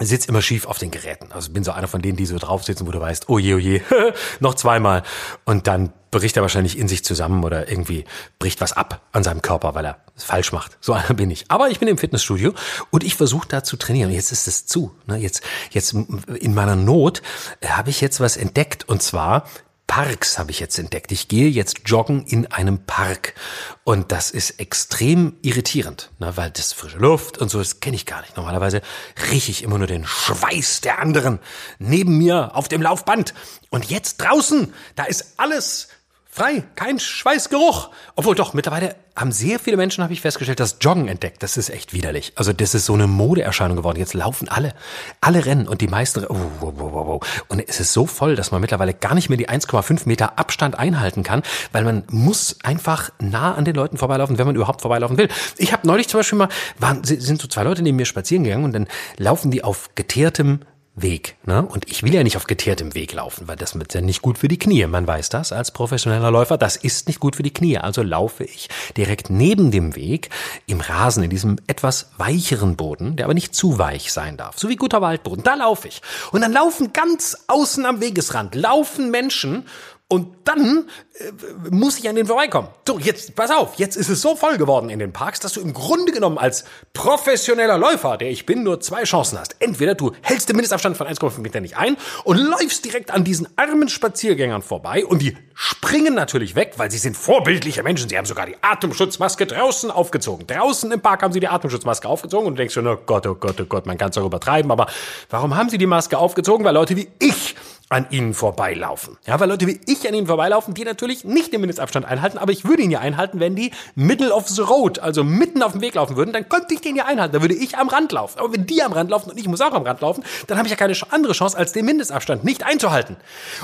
sitz 0.05 0.25
immer 0.25 0.41
schief 0.41 0.65
auf 0.65 0.77
den 0.77 0.91
Geräten. 0.91 1.31
Also 1.31 1.51
bin 1.51 1.63
so 1.63 1.71
einer 1.71 1.87
von 1.87 2.01
denen, 2.01 2.17
die 2.17 2.25
so 2.25 2.37
drauf 2.37 2.63
sitzen, 2.63 2.87
wo 2.87 2.91
du 2.91 2.99
weißt, 2.99 3.29
oh 3.29 3.37
je, 3.37 3.53
oh 3.53 3.57
je, 3.57 3.81
noch 4.39 4.55
zweimal. 4.55 5.03
Und 5.45 5.67
dann 5.67 5.93
bricht 6.11 6.37
er 6.37 6.43
wahrscheinlich 6.43 6.77
in 6.77 6.87
sich 6.87 7.03
zusammen 7.03 7.43
oder 7.43 7.69
irgendwie 7.69 8.05
bricht 8.39 8.61
was 8.61 8.73
ab 8.73 9.01
an 9.11 9.23
seinem 9.23 9.41
Körper, 9.41 9.75
weil 9.75 9.85
er 9.85 9.97
es 10.15 10.23
falsch 10.23 10.51
macht. 10.51 10.77
So 10.79 10.93
einer 10.93 11.13
bin 11.13 11.31
ich. 11.31 11.45
Aber 11.49 11.69
ich 11.69 11.79
bin 11.79 11.87
im 11.87 11.97
Fitnessstudio 11.97 12.53
und 12.91 13.03
ich 13.03 13.15
versuche 13.15 13.47
da 13.47 13.63
zu 13.63 13.77
trainieren. 13.77 14.11
Jetzt 14.11 14.31
ist 14.31 14.47
es 14.47 14.65
zu. 14.65 14.95
Ne? 15.07 15.17
Jetzt, 15.17 15.41
jetzt 15.71 15.93
in 15.93 16.53
meiner 16.53 16.75
Not 16.75 17.21
äh, 17.59 17.67
habe 17.67 17.89
ich 17.89 18.01
jetzt 18.01 18.19
was 18.19 18.37
entdeckt 18.37 18.87
und 18.87 19.01
zwar 19.01 19.47
Parks 19.95 20.39
habe 20.39 20.49
ich 20.49 20.59
jetzt 20.59 20.79
entdeckt. 20.79 21.11
Ich 21.11 21.27
gehe 21.27 21.47
jetzt 21.47 21.81
joggen 21.85 22.25
in 22.25 22.51
einem 22.51 22.83
Park 22.83 23.35
und 23.83 24.11
das 24.11 24.31
ist 24.31 24.59
extrem 24.59 25.37
irritierend, 25.43 26.09
ne, 26.17 26.35
weil 26.35 26.49
das 26.49 26.73
frische 26.73 26.97
Luft 26.97 27.37
und 27.37 27.49
so, 27.49 27.59
das 27.59 27.79
kenne 27.79 27.95
ich 27.95 28.07
gar 28.07 28.21
nicht. 28.21 28.35
Normalerweise 28.35 28.81
rieche 29.29 29.51
ich 29.51 29.61
immer 29.61 29.77
nur 29.77 29.85
den 29.85 30.03
Schweiß 30.03 30.81
der 30.81 30.97
anderen 30.97 31.37
neben 31.77 32.17
mir 32.17 32.55
auf 32.55 32.67
dem 32.67 32.81
Laufband 32.81 33.35
und 33.69 33.85
jetzt 33.85 34.17
draußen, 34.17 34.73
da 34.95 35.03
ist 35.03 35.35
alles 35.37 35.89
Frei, 36.35 36.63
kein 36.73 36.97
Schweißgeruch. 36.97 37.91
Obwohl 38.15 38.33
doch, 38.33 38.55
mittlerweile 38.55 38.95
haben 39.15 39.31
sehr 39.31 39.59
viele 39.59 39.77
Menschen, 39.77 40.03
habe 40.03 40.13
ich 40.13 40.21
festgestellt, 40.21 40.59
das 40.59 40.77
Joggen 40.81 41.07
entdeckt. 41.07 41.43
Das 41.43 41.57
ist 41.57 41.69
echt 41.69 41.93
widerlich. 41.93 42.33
Also 42.33 42.53
das 42.53 42.73
ist 42.73 42.87
so 42.87 42.95
eine 42.95 43.05
Modeerscheinung 43.05 43.77
geworden. 43.77 43.99
Jetzt 43.99 44.15
laufen 44.15 44.49
alle. 44.49 44.73
Alle 45.21 45.45
rennen 45.45 45.67
und 45.67 45.81
die 45.81 45.87
meisten... 45.87 46.25
Oh, 46.27 46.35
oh, 46.59 46.73
oh. 46.81 47.19
Und 47.49 47.63
es 47.69 47.79
ist 47.79 47.93
so 47.93 48.07
voll, 48.07 48.35
dass 48.35 48.49
man 48.49 48.61
mittlerweile 48.61 48.95
gar 48.95 49.13
nicht 49.13 49.29
mehr 49.29 49.37
die 49.37 49.47
1,5 49.47 50.07
Meter 50.07 50.39
Abstand 50.39 50.79
einhalten 50.79 51.21
kann, 51.21 51.43
weil 51.71 51.83
man 51.83 52.03
muss 52.09 52.57
einfach 52.63 53.11
nah 53.19 53.53
an 53.53 53.63
den 53.63 53.75
Leuten 53.75 53.97
vorbeilaufen, 53.97 54.39
wenn 54.39 54.47
man 54.47 54.55
überhaupt 54.55 54.81
vorbeilaufen 54.81 55.19
will. 55.19 55.29
Ich 55.57 55.71
habe 55.71 55.85
neulich 55.85 56.07
zum 56.07 56.21
Beispiel 56.21 56.39
mal, 56.39 56.49
waren, 56.79 57.03
sind 57.03 57.39
so 57.39 57.47
zwei 57.47 57.61
Leute 57.61 57.83
neben 57.83 57.97
mir 57.97 58.07
spazieren 58.07 58.43
gegangen 58.43 58.65
und 58.65 58.73
dann 58.73 58.87
laufen 59.17 59.51
die 59.51 59.63
auf 59.63 59.91
geteertem 59.93 60.61
Weg. 60.95 61.37
Ne? 61.45 61.65
Und 61.65 61.89
ich 61.89 62.03
will 62.03 62.13
ja 62.13 62.21
nicht 62.21 62.37
auf 62.37 62.45
geteertem 62.45 62.93
Weg 62.93 63.13
laufen, 63.13 63.47
weil 63.47 63.55
das 63.55 63.73
ist 63.73 63.93
ja 63.95 64.01
nicht 64.01 64.21
gut 64.21 64.37
für 64.37 64.47
die 64.47 64.59
Knie. 64.59 64.85
Man 64.85 65.07
weiß 65.07 65.29
das 65.29 65.51
als 65.51 65.71
professioneller 65.71 66.29
Läufer, 66.29 66.57
das 66.57 66.75
ist 66.75 67.07
nicht 67.07 67.19
gut 67.19 67.35
für 67.35 67.41
die 67.41 67.53
Knie. 67.53 67.79
Also 67.79 68.03
laufe 68.03 68.43
ich 68.43 68.69
direkt 68.95 69.31
neben 69.31 69.71
dem 69.71 69.95
Weg 69.95 70.29
im 70.67 70.81
Rasen, 70.81 71.23
in 71.23 71.31
diesem 71.31 71.57
etwas 71.65 72.11
weicheren 72.17 72.75
Boden, 72.75 73.15
der 73.15 73.25
aber 73.25 73.33
nicht 73.33 73.55
zu 73.55 73.79
weich 73.79 74.13
sein 74.13 74.37
darf. 74.37 74.59
So 74.59 74.69
wie 74.69 74.75
guter 74.75 75.01
Waldboden. 75.01 75.43
Da 75.43 75.55
laufe 75.55 75.87
ich. 75.87 76.01
Und 76.31 76.41
dann 76.41 76.53
laufen 76.53 76.93
ganz 76.93 77.37
außen 77.47 77.85
am 77.87 77.99
Wegesrand, 77.99 78.53
laufen 78.53 79.09
Menschen 79.09 79.65
und 80.13 80.27
dann 80.43 80.87
äh, 81.15 81.31
muss 81.71 81.97
ich 81.97 82.07
an 82.07 82.15
den 82.15 82.27
vorbeikommen. 82.27 82.67
So, 82.87 82.99
jetzt, 82.99 83.35
pass 83.35 83.49
auf, 83.49 83.75
jetzt 83.77 83.95
ist 83.95 84.09
es 84.09 84.21
so 84.21 84.35
voll 84.35 84.57
geworden 84.57 84.91
in 84.91 84.99
den 84.99 85.11
Parks, 85.11 85.39
dass 85.39 85.53
du 85.53 85.61
im 85.61 85.73
Grunde 85.73 86.11
genommen 86.11 86.37
als 86.37 86.65
professioneller 86.93 87.79
Läufer, 87.79 88.17
der 88.17 88.29
ich 88.29 88.45
bin, 88.45 88.61
nur 88.61 88.79
zwei 88.79 89.05
Chancen 89.05 89.39
hast. 89.39 89.55
Entweder 89.59 89.95
du 89.95 90.11
hältst 90.21 90.49
den 90.49 90.55
Mindestabstand 90.55 90.97
von 90.97 91.07
1,5 91.07 91.39
Meter 91.39 91.61
nicht 91.61 91.77
ein 91.77 91.97
und 92.25 92.37
läufst 92.37 92.85
direkt 92.85 93.09
an 93.09 93.23
diesen 93.23 93.47
armen 93.55 93.89
Spaziergängern 93.89 94.61
vorbei 94.61 95.03
und 95.03 95.23
die 95.23 95.35
springen 95.55 96.13
natürlich 96.13 96.55
weg, 96.55 96.73
weil 96.77 96.91
sie 96.91 96.99
sind 96.99 97.17
vorbildliche 97.17 97.81
Menschen. 97.81 98.07
Sie 98.07 98.17
haben 98.17 98.25
sogar 98.25 98.45
die 98.45 98.55
Atemschutzmaske 98.61 99.47
draußen 99.47 99.89
aufgezogen. 99.89 100.45
Draußen 100.45 100.91
im 100.91 101.01
Park 101.01 101.23
haben 101.23 101.33
sie 101.33 101.39
die 101.39 101.47
Atemschutzmaske 101.47 102.07
aufgezogen 102.07 102.45
und 102.45 102.53
du 102.53 102.57
denkst 102.57 102.75
schon, 102.75 102.85
oh 102.85 102.97
Gott, 103.03 103.25
oh 103.25 103.33
Gott, 103.33 103.59
oh 103.59 103.65
Gott, 103.65 103.87
man 103.87 103.97
kann 103.97 104.09
es 104.09 104.15
doch 104.15 104.25
übertreiben, 104.25 104.69
aber 104.71 104.85
warum 105.31 105.55
haben 105.55 105.69
sie 105.69 105.79
die 105.79 105.87
Maske 105.87 106.19
aufgezogen? 106.19 106.63
Weil 106.63 106.75
Leute 106.75 106.95
wie 106.95 107.07
ich 107.19 107.55
an 107.93 108.07
ihnen 108.09 108.33
vorbeilaufen. 108.33 109.17
Ja, 109.25 109.39
weil 109.39 109.49
Leute 109.49 109.67
wie 109.67 109.79
ich 109.85 110.07
an 110.07 110.13
ihnen 110.13 110.27
vorbeilaufen, 110.27 110.73
die 110.73 110.83
natürlich 110.83 111.23
nicht 111.23 111.53
den 111.53 111.61
Mindestabstand 111.61 112.05
einhalten, 112.05 112.37
aber 112.37 112.51
ich 112.51 112.65
würde 112.65 112.83
ihn 112.83 112.91
ja 112.91 112.99
einhalten, 112.99 113.39
wenn 113.39 113.55
die 113.55 113.71
middle 113.95 114.33
of 114.33 114.47
the 114.47 114.61
road, 114.61 114.99
also 114.99 115.23
mitten 115.23 115.61
auf 115.61 115.73
dem 115.73 115.81
Weg 115.81 115.95
laufen 115.95 116.15
würden, 116.15 116.33
dann 116.33 116.49
könnte 116.49 116.73
ich 116.73 116.81
den 116.81 116.95
ja 116.95 117.05
einhalten, 117.05 117.33
dann 117.33 117.41
würde 117.41 117.55
ich 117.55 117.77
am 117.77 117.87
Rand 117.87 118.11
laufen. 118.11 118.39
Aber 118.39 118.51
wenn 118.53 118.65
die 118.65 118.81
am 118.81 118.93
Rand 118.93 119.09
laufen 119.11 119.29
und 119.29 119.39
ich 119.39 119.47
muss 119.47 119.61
auch 119.61 119.73
am 119.73 119.83
Rand 119.83 120.01
laufen, 120.01 120.23
dann 120.47 120.57
habe 120.57 120.67
ich 120.67 120.71
ja 120.71 120.77
keine 120.77 120.93
andere 121.09 121.33
Chance, 121.33 121.57
als 121.57 121.71
den 121.71 121.85
Mindestabstand 121.85 122.43
nicht 122.43 122.63
einzuhalten. 122.63 123.17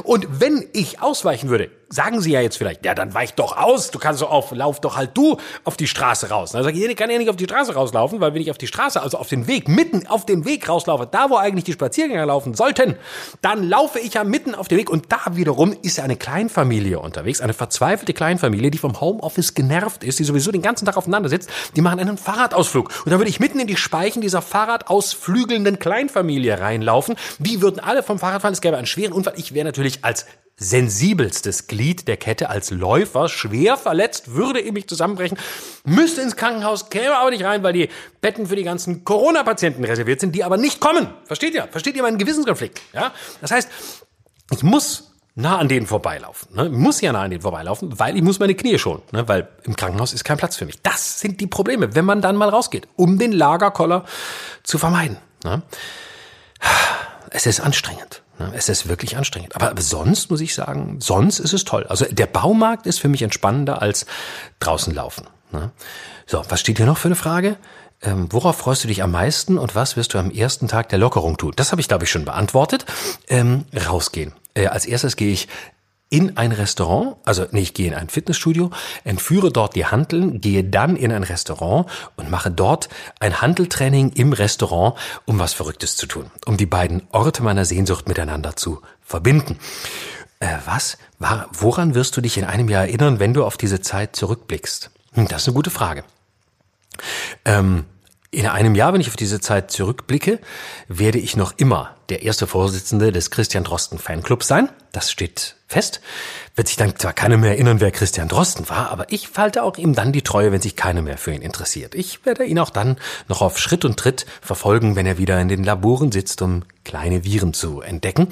Und 0.04 0.40
wenn 0.40 0.68
ich 0.74 1.02
ausweichen 1.02 1.50
würde, 1.50 1.70
sagen 1.90 2.22
sie 2.22 2.32
ja 2.32 2.42
jetzt 2.42 2.58
vielleicht, 2.58 2.86
ja, 2.86 2.94
dann 2.94 3.14
weich 3.14 3.34
doch 3.34 3.58
aus, 3.58 3.90
du 3.92 4.00
kannst 4.00 4.20
so 4.20 4.28
auf, 4.28 4.52
lauf 4.52 4.80
doch 4.80 4.96
halt 4.96 5.12
du 5.16 5.38
auf 5.64 5.76
die 5.76 5.88
Straße 5.88 6.30
raus. 6.30 6.52
Dann 6.52 6.64
sage 6.64 6.78
ich, 6.78 6.86
ich 6.86 6.96
kann 6.96 7.10
ja 7.10 7.18
nicht 7.18 7.30
auf 7.30 7.36
die 7.36 7.46
Straße 7.46 7.74
rauslaufen, 7.74 8.22
weil 8.22 8.34
wenn 8.34 8.42
ich 8.42 8.52
auf 8.52 8.58
die 8.58 8.68
Straße, 8.68 9.02
also 9.02 9.18
auf 9.18 9.28
den 9.28 9.48
Weg, 9.48 9.68
mitten 9.68 10.06
auf 10.08 10.26
den 10.26 10.46
Weg 10.46 10.70
rauslaufe, 10.70 11.08
da 11.10 11.30
wo 11.30 11.36
eigentlich 11.36 11.64
die 11.64 11.74
Spaziergänger 11.74 12.28
laufen 12.28 12.54
sollten, 12.54 12.96
dann 13.42 13.68
laufe 13.68 14.00
ich 14.00 14.19
ja 14.20 14.24
mitten 14.24 14.56
auf 14.56 14.68
den 14.68 14.78
Weg 14.78 14.90
und 14.90 15.12
da 15.12 15.20
wiederum 15.32 15.76
ist 15.82 15.98
ja 15.98 16.04
eine 16.04 16.16
Kleinfamilie 16.16 17.00
unterwegs, 17.00 17.42
eine 17.42 17.54
verzweifelte 17.54 18.14
Kleinfamilie, 18.14 18.72
die 18.72 18.78
vom 18.78 19.00
Homeoffice 19.00 19.54
genervt 19.54 20.04
ist, 20.04 20.20
die 20.20 20.24
sowieso 20.24 20.52
den 20.52 20.62
ganzen 20.62 20.86
Tag 20.86 20.98
aufeinander 20.98 21.30
sitzt, 21.30 21.50
die 21.76 21.82
machen 21.82 22.00
einen 22.00 22.18
Fahrradausflug. 22.18 22.90
Und 23.06 23.12
da 23.12 23.18
würde 23.18 23.30
ich 23.30 23.40
mitten 23.40 23.60
in 23.60 23.68
die 23.68 23.78
Speichen 23.78 24.22
dieser 24.22 24.42
Fahrradausflügelnden 24.42 25.80
Kleinfamilie 25.80 26.60
reinlaufen. 26.60 27.16
Die 27.40 27.62
würden 27.62 27.80
alle 27.80 28.04
vom 28.04 28.20
Fahrrad 28.20 28.42
fahren, 28.42 28.54
es 28.54 28.62
gäbe 28.62 28.78
einen 28.78 28.88
schweren 28.88 29.14
Unfall. 29.14 29.34
Ich 29.38 29.54
wäre 29.54 29.66
natürlich 29.66 30.04
als 30.04 30.26
sensibelstes 30.60 31.68
Glied 31.68 32.08
der 32.08 32.18
Kette 32.18 32.50
als 32.50 32.70
Läufer 32.70 33.30
schwer 33.30 33.78
verletzt, 33.78 34.34
würde 34.36 34.60
in 34.60 34.74
mich 34.74 34.88
zusammenbrechen, 34.88 35.38
müsste 35.86 36.22
ins 36.22 36.36
Krankenhaus, 36.36 36.90
käme 36.90 37.16
aber 37.16 37.32
nicht 37.32 37.46
rein, 37.46 37.64
weil 37.64 37.74
die 37.74 37.90
Betten 38.22 38.48
für 38.48 38.58
die 38.58 38.64
ganzen 38.64 39.06
Corona-Patienten 39.06 39.84
reserviert 39.86 40.20
sind, 40.20 40.36
die 40.36 40.44
aber 40.44 40.58
nicht 40.58 40.82
kommen. 40.82 41.08
Versteht 41.24 41.54
ihr? 41.54 41.68
Versteht 41.72 41.96
ihr 41.96 42.04
meinen 42.04 42.18
Gewissenskonflikt? 42.18 42.82
Ja? 42.94 43.14
Das 43.42 43.52
heißt, 43.52 43.70
ich 44.52 44.64
muss 44.64 45.12
nah 45.36 45.58
an 45.58 45.68
denen 45.68 45.88
vorbeilaufen. 45.88 46.56
Ne? 46.56 46.66
Ich 46.68 46.72
muss 46.72 47.02
ja 47.02 47.12
nah 47.14 47.24
an 47.24 47.32
denen 47.32 47.42
vorbeilaufen, 47.42 47.98
weil 47.98 48.18
ich 48.18 48.24
muss 48.24 48.40
meine 48.40 48.56
Knie 48.56 48.78
schonen, 48.78 49.02
ne? 49.12 49.28
weil 49.28 49.48
im 49.64 49.76
Krankenhaus 49.76 50.14
ist 50.14 50.24
kein 50.24 50.38
Platz 50.38 50.58
für 50.58 50.66
mich. 50.66 50.82
Das 50.82 51.20
sind 51.20 51.40
die 51.40 51.48
Probleme, 51.48 51.96
wenn 51.96 52.06
man 52.06 52.22
dann 52.22 52.36
mal 52.36 52.50
rausgeht, 52.50 52.88
um 52.96 53.18
den 53.18 53.32
Lagerkoller 53.32 54.06
zu 54.64 54.78
vermeiden. 54.78 55.18
Ne? 55.44 55.62
Es 57.32 57.46
ist 57.46 57.60
anstrengend. 57.60 58.22
Es 58.54 58.70
ist 58.70 58.88
wirklich 58.88 59.18
anstrengend. 59.18 59.56
Aber, 59.56 59.70
aber 59.70 59.82
sonst 59.82 60.32
muss 60.32 60.40
ich 60.40 60.56
sagen, 60.56 61.02
sonst 61.02 61.40
ist 61.40 61.52
es 61.52 61.66
toll. 61.66 61.86
Also 61.88 62.06
der 62.06 62.26
Baumarkt 62.26 62.88
ist 62.88 63.00
für 63.00 63.10
mich 63.10 63.22
entspannender 63.22 63.82
als 63.82 64.06
draußen 64.60 64.94
laufen. 64.94 65.28
Ne? 65.52 65.72
So, 66.26 66.44
was 66.48 66.62
steht 66.62 66.78
hier 66.78 66.86
noch 66.86 66.98
für 66.98 67.10
eine 67.10 67.16
Frage? 67.16 67.58
Ähm, 68.02 68.28
worauf 68.32 68.58
freust 68.58 68.84
du 68.84 68.88
dich 68.88 69.04
am 69.04 69.12
meisten 69.12 69.58
und 69.58 69.76
was 69.76 69.98
wirst 69.98 70.14
du 70.14 70.20
am 70.20 70.32
ersten 70.32 70.68
Tag 70.68 70.90
der 70.90 71.00
Lockerung 71.00 71.38
tun? 71.38 71.54
Das 71.56 71.72
habe 71.72 71.82
ich, 71.82 71.88
glaube 71.88 72.06
ich, 72.06 72.12
schon 72.12 72.26
beantwortet. 72.26 72.86
Ähm, 73.28 73.66
rausgehen. 73.76 74.34
Äh, 74.54 74.68
als 74.68 74.86
erstes 74.86 75.16
gehe 75.16 75.32
ich 75.32 75.48
in 76.10 76.38
ein 76.38 76.52
Restaurant, 76.52 77.18
also 77.24 77.46
nee, 77.52 77.62
ich 77.62 77.74
gehe 77.74 77.88
in 77.88 77.94
ein 77.94 78.10
Fitnessstudio, 78.10 78.72
entführe 79.04 79.52
dort 79.52 79.76
die 79.76 79.86
Handeln, 79.86 80.42
gehe 80.42 80.64
dann 80.64 80.96
in 80.96 81.12
ein 81.12 81.24
Restaurant 81.24 81.88
und 82.16 82.32
mache 82.32 82.50
dort 82.50 82.90
ein 83.20 83.42
Handeltraining 83.42 84.12
im 84.14 84.34
Restaurant, 84.34 84.98
um 85.26 85.38
was 85.38 85.54
Verrücktes 85.54 85.98
zu 85.98 86.08
tun, 86.08 86.32
um 86.46 86.58
die 86.58 86.66
beiden 86.66 87.04
Orte 87.12 87.44
meiner 87.44 87.66
Sehnsucht 87.66 88.08
miteinander 88.08 88.56
zu 88.56 88.82
verbinden. 89.02 89.60
Äh, 90.40 90.58
was? 90.66 90.98
Woran 91.52 91.94
wirst 91.94 92.18
du 92.18 92.22
dich 92.22 92.38
in 92.38 92.46
einem 92.46 92.70
Jahr 92.70 92.86
erinnern, 92.86 93.20
wenn 93.20 93.34
du 93.34 93.46
auf 93.46 93.58
diese 93.58 93.82
Zeit 93.82 94.16
zurückblickst? 94.16 94.90
Hm, 95.14 95.28
das 95.28 95.44
ist 95.44 95.50
eine 95.50 95.56
gute 95.56 95.70
Frage. 95.70 96.04
Ähm, 97.46 97.86
in 98.32 98.46
einem 98.46 98.76
Jahr, 98.76 98.94
wenn 98.94 99.02
ich 99.02 99.08
auf 99.08 99.16
diese 99.16 99.40
Zeit 99.40 99.72
zurückblicke, 99.72 100.40
werde 100.88 101.18
ich 101.18 101.36
noch 101.36 101.54
immer 101.58 101.96
der 102.10 102.22
erste 102.22 102.46
Vorsitzende 102.46 103.12
des 103.12 103.32
Christian 103.32 103.64
Drosten 103.64 103.98
Fanclubs 103.98 104.48
sein. 104.48 104.70
Das 104.92 105.12
steht 105.12 105.56
fest. 105.68 106.02
Wird 106.56 106.68
sich 106.68 106.78
dann 106.78 106.96
zwar 106.96 107.14
keiner 107.14 107.38
mehr 107.38 107.52
erinnern, 107.52 107.80
wer 107.80 107.90
Christian 107.90 108.28
Drosten 108.28 108.70
war, 108.70 108.92
aber 108.92 109.12
ich 109.12 109.30
falte 109.30 109.64
auch 109.64 109.78
ihm 109.78 109.96
dann 109.96 110.12
die 110.12 110.22
Treue, 110.22 110.52
wenn 110.52 110.62
sich 110.62 110.76
keiner 110.76 111.02
mehr 111.02 111.18
für 111.18 111.34
ihn 111.34 111.42
interessiert. 111.42 111.96
Ich 111.96 112.26
werde 112.26 112.44
ihn 112.44 112.60
auch 112.60 112.70
dann 112.70 112.98
noch 113.28 113.42
auf 113.42 113.58
Schritt 113.58 113.84
und 113.84 113.98
Tritt 113.98 114.28
verfolgen, 114.42 114.96
wenn 114.96 115.08
er 115.08 115.18
wieder 115.18 115.40
in 115.42 115.48
den 115.48 115.64
Laboren 115.64 116.12
sitzt, 116.12 116.42
um 116.44 116.64
kleine 116.84 117.24
Viren 117.24 117.54
zu 117.54 117.82
entdecken. 117.82 118.28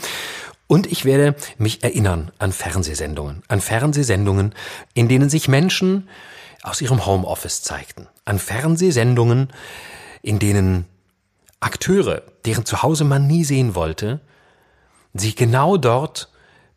Und 0.67 0.91
ich 0.91 1.05
werde 1.05 1.35
mich 1.57 1.83
erinnern 1.83 2.31
an 2.37 2.51
Fernsehsendungen, 2.51 3.41
an 3.47 3.61
Fernsehsendungen, 3.61 4.53
in 4.93 5.07
denen 5.07 5.29
sich 5.29 5.47
Menschen 5.47 6.09
aus 6.61 6.81
ihrem 6.81 7.05
Homeoffice 7.05 7.61
zeigten, 7.61 8.07
an 8.27 8.39
Fernsehsendungen, 8.39 9.49
in 10.21 10.37
denen 10.39 10.85
Akteure, 11.59 12.23
deren 12.45 12.65
Zuhause 12.65 13.05
man 13.05 13.25
nie 13.25 13.45
sehen 13.45 13.73
wollte, 13.73 14.19
sich 15.13 15.35
genau 15.35 15.77
dort 15.77 16.29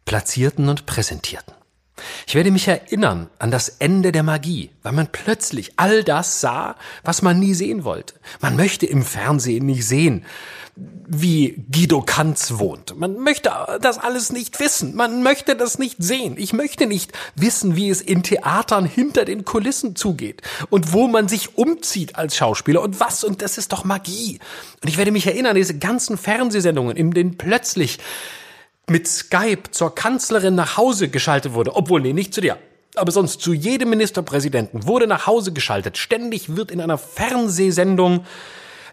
platzierten 0.04 0.68
und 0.68 0.86
präsentierten. 0.86 1.54
Ich 2.26 2.34
werde 2.34 2.50
mich 2.50 2.68
erinnern 2.68 3.28
an 3.38 3.50
das 3.50 3.68
Ende 3.78 4.12
der 4.12 4.22
Magie, 4.22 4.70
weil 4.82 4.92
man 4.92 5.08
plötzlich 5.10 5.72
all 5.76 6.04
das 6.04 6.40
sah, 6.40 6.76
was 7.04 7.22
man 7.22 7.38
nie 7.38 7.54
sehen 7.54 7.84
wollte. 7.84 8.14
Man 8.40 8.56
möchte 8.56 8.86
im 8.86 9.02
Fernsehen 9.02 9.66
nicht 9.66 9.86
sehen, 9.86 10.24
wie 11.08 11.62
Guido 11.70 12.02
Kanz 12.02 12.54
wohnt. 12.58 12.96
Man 12.96 13.18
möchte 13.18 13.50
das 13.80 13.98
alles 13.98 14.32
nicht 14.32 14.58
wissen. 14.60 14.94
Man 14.94 15.22
möchte 15.22 15.56
das 15.56 15.78
nicht 15.78 15.96
sehen. 15.98 16.36
Ich 16.38 16.52
möchte 16.52 16.86
nicht 16.86 17.12
wissen, 17.34 17.76
wie 17.76 17.90
es 17.90 18.00
in 18.00 18.22
Theatern 18.22 18.84
hinter 18.84 19.24
den 19.24 19.44
Kulissen 19.44 19.96
zugeht 19.96 20.42
und 20.70 20.92
wo 20.92 21.08
man 21.08 21.28
sich 21.28 21.58
umzieht 21.58 22.16
als 22.16 22.36
Schauspieler 22.36 22.82
und 22.82 23.00
was. 23.00 23.24
Und 23.24 23.42
das 23.42 23.58
ist 23.58 23.72
doch 23.72 23.84
Magie. 23.84 24.38
Und 24.82 24.88
ich 24.88 24.98
werde 24.98 25.10
mich 25.10 25.26
erinnern, 25.26 25.56
diese 25.56 25.78
ganzen 25.78 26.16
Fernsehsendungen, 26.16 26.96
in 26.96 27.10
denen 27.10 27.36
plötzlich 27.36 27.98
mit 28.90 29.08
Skype 29.08 29.70
zur 29.70 29.94
Kanzlerin 29.94 30.54
nach 30.54 30.76
Hause 30.76 31.08
geschaltet 31.08 31.54
wurde. 31.54 31.74
Obwohl, 31.76 32.00
nee, 32.00 32.12
nicht 32.12 32.34
zu 32.34 32.40
dir. 32.40 32.58
Aber 32.96 33.12
sonst 33.12 33.40
zu 33.40 33.52
jedem 33.52 33.90
Ministerpräsidenten 33.90 34.86
wurde 34.86 35.06
nach 35.06 35.26
Hause 35.26 35.52
geschaltet. 35.52 35.96
Ständig 35.96 36.56
wird 36.56 36.70
in 36.70 36.80
einer 36.80 36.98
Fernsehsendung 36.98 38.26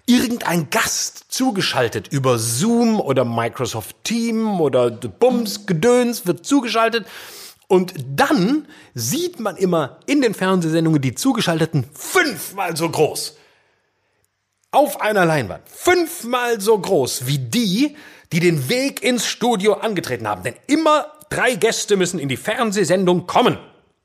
irgendein 0.05 0.69
Gast 0.69 1.25
zugeschaltet 1.29 2.07
über 2.09 2.37
Zoom 2.37 3.01
oder 3.01 3.25
Microsoft 3.25 3.95
Team 4.03 4.61
oder 4.61 4.91
Bums 4.91 5.65
Gedöns 5.65 6.27
wird 6.27 6.45
zugeschaltet. 6.45 7.05
Und 7.67 7.93
dann 8.15 8.67
sieht 8.93 9.39
man 9.39 9.57
immer 9.57 9.99
in 10.05 10.21
den 10.21 10.33
Fernsehsendungen 10.33 11.01
die 11.01 11.15
Zugeschalteten 11.15 11.85
fünfmal 11.93 12.77
so 12.77 12.89
groß. 12.89 13.35
Auf 14.71 15.01
einer 15.01 15.25
Leinwand. 15.25 15.67
Fünfmal 15.67 16.61
so 16.61 16.77
groß 16.77 17.25
wie 17.25 17.39
die, 17.39 17.95
die 18.31 18.39
den 18.39 18.69
Weg 18.69 19.03
ins 19.03 19.25
Studio 19.25 19.73
angetreten 19.73 20.27
haben. 20.27 20.43
Denn 20.43 20.55
immer 20.67 21.07
drei 21.29 21.55
Gäste 21.55 21.97
müssen 21.97 22.19
in 22.19 22.29
die 22.29 22.37
Fernsehsendung 22.37 23.27
kommen 23.27 23.57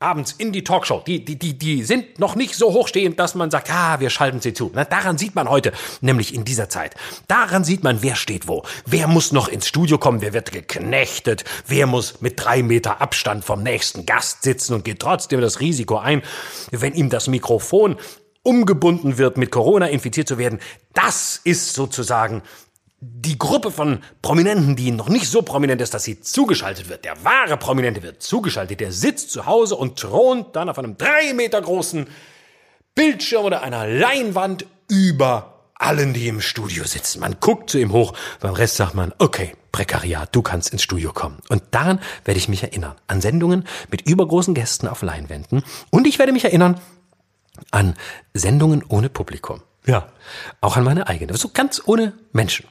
abends 0.03 0.33
in 0.33 0.51
die 0.51 0.63
Talkshow, 0.63 1.01
die, 1.07 1.23
die, 1.23 1.39
die, 1.39 1.57
die 1.57 1.83
sind 1.83 2.19
noch 2.19 2.35
nicht 2.35 2.55
so 2.55 2.73
hochstehend, 2.73 3.19
dass 3.19 3.35
man 3.35 3.49
sagt, 3.49 3.71
ah, 3.71 3.99
wir 3.99 4.09
schalten 4.09 4.41
sie 4.41 4.53
zu. 4.53 4.69
Na, 4.75 4.83
daran 4.83 5.17
sieht 5.17 5.33
man 5.33 5.49
heute, 5.49 5.71
nämlich 6.01 6.35
in 6.35 6.43
dieser 6.43 6.69
Zeit. 6.69 6.95
Daran 7.27 7.63
sieht 7.63 7.83
man, 7.83 8.03
wer 8.03 8.15
steht 8.15 8.47
wo. 8.47 8.63
Wer 8.85 9.07
muss 9.07 9.31
noch 9.31 9.47
ins 9.47 9.67
Studio 9.67 9.97
kommen, 9.97 10.21
wer 10.21 10.33
wird 10.33 10.51
geknechtet, 10.51 11.45
wer 11.67 11.87
muss 11.87 12.21
mit 12.21 12.43
drei 12.43 12.61
Meter 12.61 13.01
Abstand 13.01 13.45
vom 13.45 13.63
nächsten 13.63 14.05
Gast 14.05 14.43
sitzen 14.43 14.73
und 14.73 14.85
geht 14.85 14.99
trotzdem 14.99 15.41
das 15.41 15.61
Risiko 15.61 15.97
ein, 15.97 16.21
wenn 16.71 16.93
ihm 16.93 17.09
das 17.09 17.27
Mikrofon 17.27 17.95
umgebunden 18.43 19.17
wird, 19.17 19.37
mit 19.37 19.51
Corona 19.51 19.87
infiziert 19.87 20.27
zu 20.27 20.37
werden. 20.37 20.59
Das 20.93 21.39
ist 21.45 21.73
sozusagen 21.73 22.43
die 23.03 23.37
Gruppe 23.37 23.71
von 23.71 23.99
Prominenten, 24.21 24.75
die 24.75 24.91
noch 24.91 25.09
nicht 25.09 25.27
so 25.27 25.41
prominent 25.41 25.81
ist, 25.81 25.93
dass 25.93 26.03
sie 26.03 26.21
zugeschaltet 26.21 26.89
wird. 26.89 27.05
Der 27.05 27.23
wahre 27.23 27.57
Prominente 27.57 28.01
wird 28.03 28.21
zugeschaltet. 28.21 28.79
Der 28.79 28.91
sitzt 28.91 29.31
zu 29.31 29.45
Hause 29.45 29.75
und 29.75 29.99
thront 29.99 30.55
dann 30.55 30.69
auf 30.69 30.79
einem 30.79 30.97
drei 30.97 31.33
Meter 31.33 31.61
großen 31.61 32.07
Bildschirm 32.95 33.45
oder 33.45 33.61
einer 33.61 33.87
Leinwand 33.87 34.65
über 34.87 35.53
allen, 35.75 36.13
die 36.13 36.27
im 36.27 36.41
Studio 36.41 36.85
sitzen. 36.85 37.19
Man 37.19 37.37
guckt 37.39 37.69
zu 37.69 37.77
ihm 37.77 37.91
hoch, 37.91 38.13
beim 38.39 38.53
Rest 38.53 38.77
sagt 38.77 38.93
man, 38.93 39.13
okay, 39.17 39.53
Prekariat, 39.71 40.33
du 40.33 40.41
kannst 40.41 40.71
ins 40.71 40.83
Studio 40.83 41.11
kommen. 41.11 41.39
Und 41.49 41.63
daran 41.71 41.99
werde 42.25 42.37
ich 42.37 42.47
mich 42.47 42.63
erinnern. 42.63 42.95
An 43.07 43.21
Sendungen 43.21 43.65
mit 43.89 44.07
übergroßen 44.07 44.53
Gästen 44.53 44.87
auf 44.87 45.01
Leinwänden. 45.01 45.63
Und 45.89 46.07
ich 46.07 46.19
werde 46.19 46.31
mich 46.31 46.45
erinnern 46.45 46.79
an 47.71 47.95
Sendungen 48.33 48.83
ohne 48.87 49.09
Publikum. 49.09 49.61
Ja, 49.85 50.07
auch 50.61 50.77
an 50.77 50.83
meine 50.83 51.07
eigene. 51.07 51.35
So 51.35 51.49
ganz 51.49 51.81
ohne 51.85 52.13
Menschen. 52.31 52.67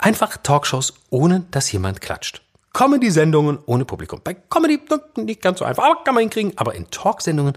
Einfach 0.00 0.38
Talkshows, 0.38 0.94
ohne 1.10 1.44
dass 1.50 1.70
jemand 1.70 2.00
klatscht. 2.00 2.42
Comedy-Sendungen 2.72 3.58
ohne 3.66 3.84
Publikum. 3.84 4.20
Bei 4.22 4.34
Comedy 4.34 4.80
nicht 5.16 5.42
ganz 5.42 5.58
so 5.58 5.64
einfach, 5.64 5.84
aber 5.84 6.04
kann 6.04 6.14
man 6.14 6.22
hinkriegen. 6.22 6.52
Aber 6.56 6.74
in 6.74 6.90
Talksendungen 6.90 7.54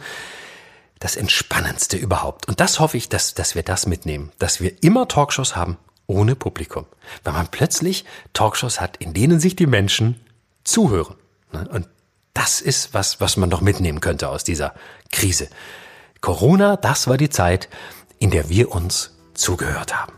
das 0.99 1.15
Entspannendste 1.15 1.97
überhaupt. 1.97 2.47
Und 2.47 2.59
das 2.59 2.79
hoffe 2.79 2.97
ich, 2.97 3.09
dass, 3.09 3.33
dass 3.33 3.55
wir 3.55 3.63
das 3.63 3.85
mitnehmen. 3.85 4.31
Dass 4.39 4.61
wir 4.61 4.83
immer 4.83 5.07
Talkshows 5.07 5.55
haben 5.55 5.77
ohne 6.07 6.35
Publikum. 6.35 6.85
Weil 7.23 7.33
man 7.33 7.47
plötzlich 7.47 8.05
Talkshows 8.33 8.81
hat, 8.81 8.97
in 8.97 9.13
denen 9.13 9.39
sich 9.39 9.55
die 9.55 9.67
Menschen 9.67 10.19
zuhören. 10.63 11.15
Ne? 11.51 11.67
Und 11.71 11.87
das 12.33 12.61
ist 12.61 12.93
was, 12.93 13.21
was 13.21 13.37
man 13.37 13.49
doch 13.49 13.61
mitnehmen 13.61 13.99
könnte 13.99 14.29
aus 14.29 14.43
dieser 14.43 14.73
Krise. 15.11 15.49
Corona, 16.21 16.77
das 16.77 17.07
war 17.07 17.17
die 17.17 17.29
Zeit, 17.29 17.69
in 18.17 18.31
der 18.31 18.49
wir 18.49 18.71
uns 18.71 19.15
zugehört 19.33 19.95
haben. 19.95 20.13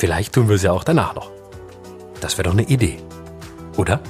Vielleicht 0.00 0.32
tun 0.32 0.48
wir 0.48 0.56
es 0.56 0.62
ja 0.62 0.72
auch 0.72 0.82
danach 0.82 1.14
noch. 1.14 1.30
Das 2.22 2.38
wäre 2.38 2.44
doch 2.44 2.56
eine 2.56 2.66
Idee. 2.66 2.96
Oder? 3.76 4.00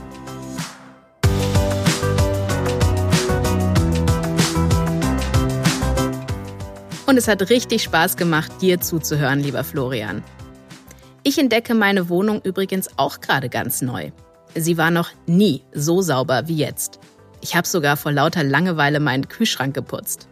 Und 7.06 7.16
es 7.16 7.26
hat 7.26 7.50
richtig 7.50 7.82
Spaß 7.82 8.16
gemacht, 8.16 8.52
dir 8.60 8.80
zuzuhören, 8.80 9.40
lieber 9.40 9.64
Florian. 9.64 10.22
Ich 11.24 11.38
entdecke 11.38 11.74
meine 11.74 12.08
Wohnung 12.08 12.40
übrigens 12.40 12.88
auch 12.96 13.20
gerade 13.20 13.48
ganz 13.48 13.82
neu. 13.82 14.12
Sie 14.54 14.78
war 14.78 14.92
noch 14.92 15.10
nie 15.26 15.64
so 15.72 16.02
sauber 16.02 16.46
wie 16.46 16.56
jetzt. 16.56 17.00
Ich 17.40 17.56
habe 17.56 17.66
sogar 17.66 17.96
vor 17.96 18.12
lauter 18.12 18.44
Langeweile 18.44 19.00
meinen 19.00 19.26
Kühlschrank 19.26 19.74
geputzt. 19.74 20.28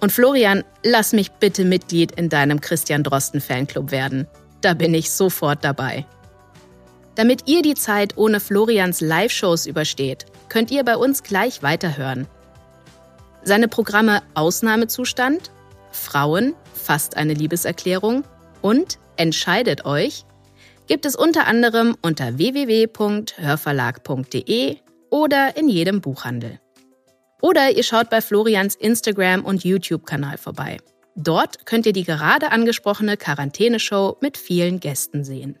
Und 0.00 0.12
Florian, 0.12 0.62
lass 0.82 1.12
mich 1.12 1.32
bitte 1.32 1.64
Mitglied 1.64 2.12
in 2.12 2.28
deinem 2.28 2.60
Christian 2.60 3.02
Drosten 3.02 3.40
Fanclub 3.40 3.90
werden. 3.90 4.26
Da 4.60 4.74
bin 4.74 4.94
ich 4.94 5.10
sofort 5.10 5.64
dabei. 5.64 6.06
Damit 7.14 7.48
ihr 7.48 7.62
die 7.62 7.74
Zeit 7.74 8.16
ohne 8.16 8.40
Florians 8.40 9.00
Live-Shows 9.00 9.66
übersteht, 9.66 10.26
könnt 10.48 10.70
ihr 10.70 10.84
bei 10.84 10.96
uns 10.96 11.22
gleich 11.22 11.62
weiterhören. 11.62 12.26
Seine 13.42 13.68
Programme 13.68 14.22
Ausnahmezustand, 14.34 15.50
Frauen, 15.92 16.54
fast 16.74 17.16
eine 17.16 17.32
Liebeserklärung 17.32 18.24
und 18.60 18.98
Entscheidet 19.16 19.84
euch 19.86 20.24
gibt 20.86 21.06
es 21.06 21.16
unter 21.16 21.46
anderem 21.46 21.96
unter 22.02 22.36
www.hörverlag.de 22.38 24.76
oder 25.10 25.56
in 25.56 25.68
jedem 25.68 26.00
Buchhandel. 26.00 26.60
Oder 27.46 27.70
ihr 27.70 27.84
schaut 27.84 28.10
bei 28.10 28.20
Florians 28.20 28.74
Instagram 28.74 29.44
und 29.44 29.62
YouTube-Kanal 29.62 30.36
vorbei. 30.36 30.78
Dort 31.14 31.64
könnt 31.64 31.86
ihr 31.86 31.92
die 31.92 32.02
gerade 32.02 32.50
angesprochene 32.50 33.16
Quarantäneshow 33.16 34.16
mit 34.20 34.36
vielen 34.36 34.80
Gästen 34.80 35.22
sehen. 35.22 35.56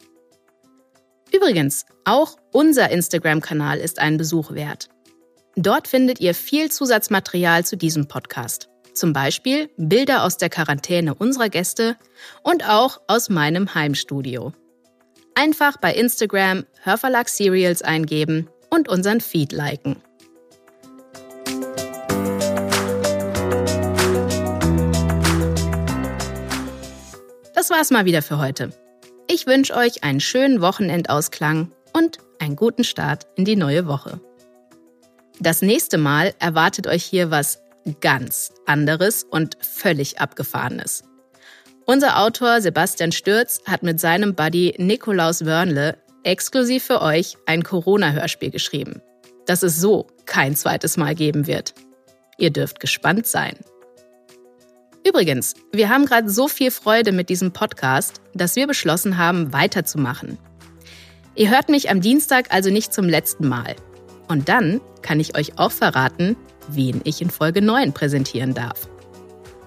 Übrigens, 1.32 1.86
auch 2.04 2.38
unser 2.50 2.90
Instagram-Kanal 2.90 3.78
ist 3.78 4.00
einen 4.00 4.16
Besuch 4.16 4.50
wert. 4.50 4.88
Dort 5.54 5.86
findet 5.86 6.18
ihr 6.18 6.34
viel 6.34 6.72
Zusatzmaterial 6.72 7.64
zu 7.64 7.76
diesem 7.76 8.08
Podcast. 8.08 8.68
Zum 8.92 9.12
Beispiel 9.12 9.70
Bilder 9.76 10.24
aus 10.24 10.38
der 10.38 10.50
Quarantäne 10.50 11.14
unserer 11.14 11.50
Gäste 11.50 11.96
und 12.42 12.68
auch 12.68 13.00
aus 13.06 13.28
meinem 13.28 13.76
Heimstudio. 13.76 14.52
Einfach 15.36 15.76
bei 15.76 15.94
Instagram 15.94 16.64
Hörverlag 16.82 17.28
Serials 17.28 17.82
eingeben 17.82 18.48
und 18.70 18.88
unseren 18.88 19.20
Feed 19.20 19.52
liken. 19.52 20.02
Das 27.68 27.76
war's 27.76 27.90
mal 27.90 28.04
wieder 28.04 28.22
für 28.22 28.38
heute. 28.38 28.70
Ich 29.28 29.48
wünsche 29.48 29.74
euch 29.74 30.04
einen 30.04 30.20
schönen 30.20 30.60
Wochenendausklang 30.60 31.72
und 31.92 32.18
einen 32.38 32.54
guten 32.54 32.84
Start 32.84 33.26
in 33.34 33.44
die 33.44 33.56
neue 33.56 33.88
Woche. 33.88 34.20
Das 35.40 35.62
nächste 35.62 35.98
Mal 35.98 36.32
erwartet 36.38 36.86
euch 36.86 37.02
hier 37.02 37.32
was 37.32 37.60
ganz 38.00 38.52
anderes 38.66 39.24
und 39.24 39.58
völlig 39.60 40.20
abgefahrenes. 40.20 41.02
Unser 41.86 42.20
Autor 42.20 42.60
Sebastian 42.60 43.10
Stürz 43.10 43.60
hat 43.66 43.82
mit 43.82 43.98
seinem 43.98 44.36
Buddy 44.36 44.76
Nikolaus 44.78 45.44
Wörnle 45.44 45.98
exklusiv 46.22 46.84
für 46.84 47.02
euch 47.02 47.36
ein 47.46 47.64
Corona-Hörspiel 47.64 48.52
geschrieben, 48.52 49.02
das 49.44 49.64
es 49.64 49.80
so 49.80 50.06
kein 50.24 50.54
zweites 50.54 50.96
Mal 50.96 51.16
geben 51.16 51.48
wird. 51.48 51.74
Ihr 52.38 52.50
dürft 52.50 52.78
gespannt 52.78 53.26
sein. 53.26 53.56
Übrigens, 55.06 55.54
wir 55.72 55.88
haben 55.88 56.04
gerade 56.04 56.28
so 56.28 56.48
viel 56.48 56.72
Freude 56.72 57.12
mit 57.12 57.28
diesem 57.28 57.52
Podcast, 57.52 58.20
dass 58.34 58.56
wir 58.56 58.66
beschlossen 58.66 59.18
haben, 59.18 59.52
weiterzumachen. 59.52 60.36
Ihr 61.36 61.50
hört 61.50 61.68
mich 61.68 61.90
am 61.90 62.00
Dienstag 62.00 62.52
also 62.52 62.70
nicht 62.70 62.92
zum 62.92 63.08
letzten 63.08 63.46
Mal. 63.46 63.76
Und 64.26 64.48
dann 64.48 64.80
kann 65.02 65.20
ich 65.20 65.36
euch 65.36 65.58
auch 65.58 65.70
verraten, 65.70 66.34
wen 66.68 67.02
ich 67.04 67.22
in 67.22 67.30
Folge 67.30 67.62
9 67.62 67.92
präsentieren 67.92 68.52
darf. 68.52 68.88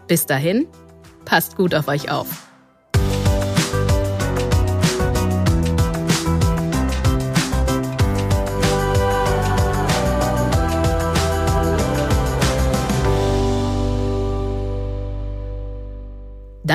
Bis 0.07 0.25
dahin, 0.25 0.67
passt 1.23 1.55
gut 1.55 1.73
auf 1.73 1.87
euch 1.87 2.11
auf. 2.11 2.48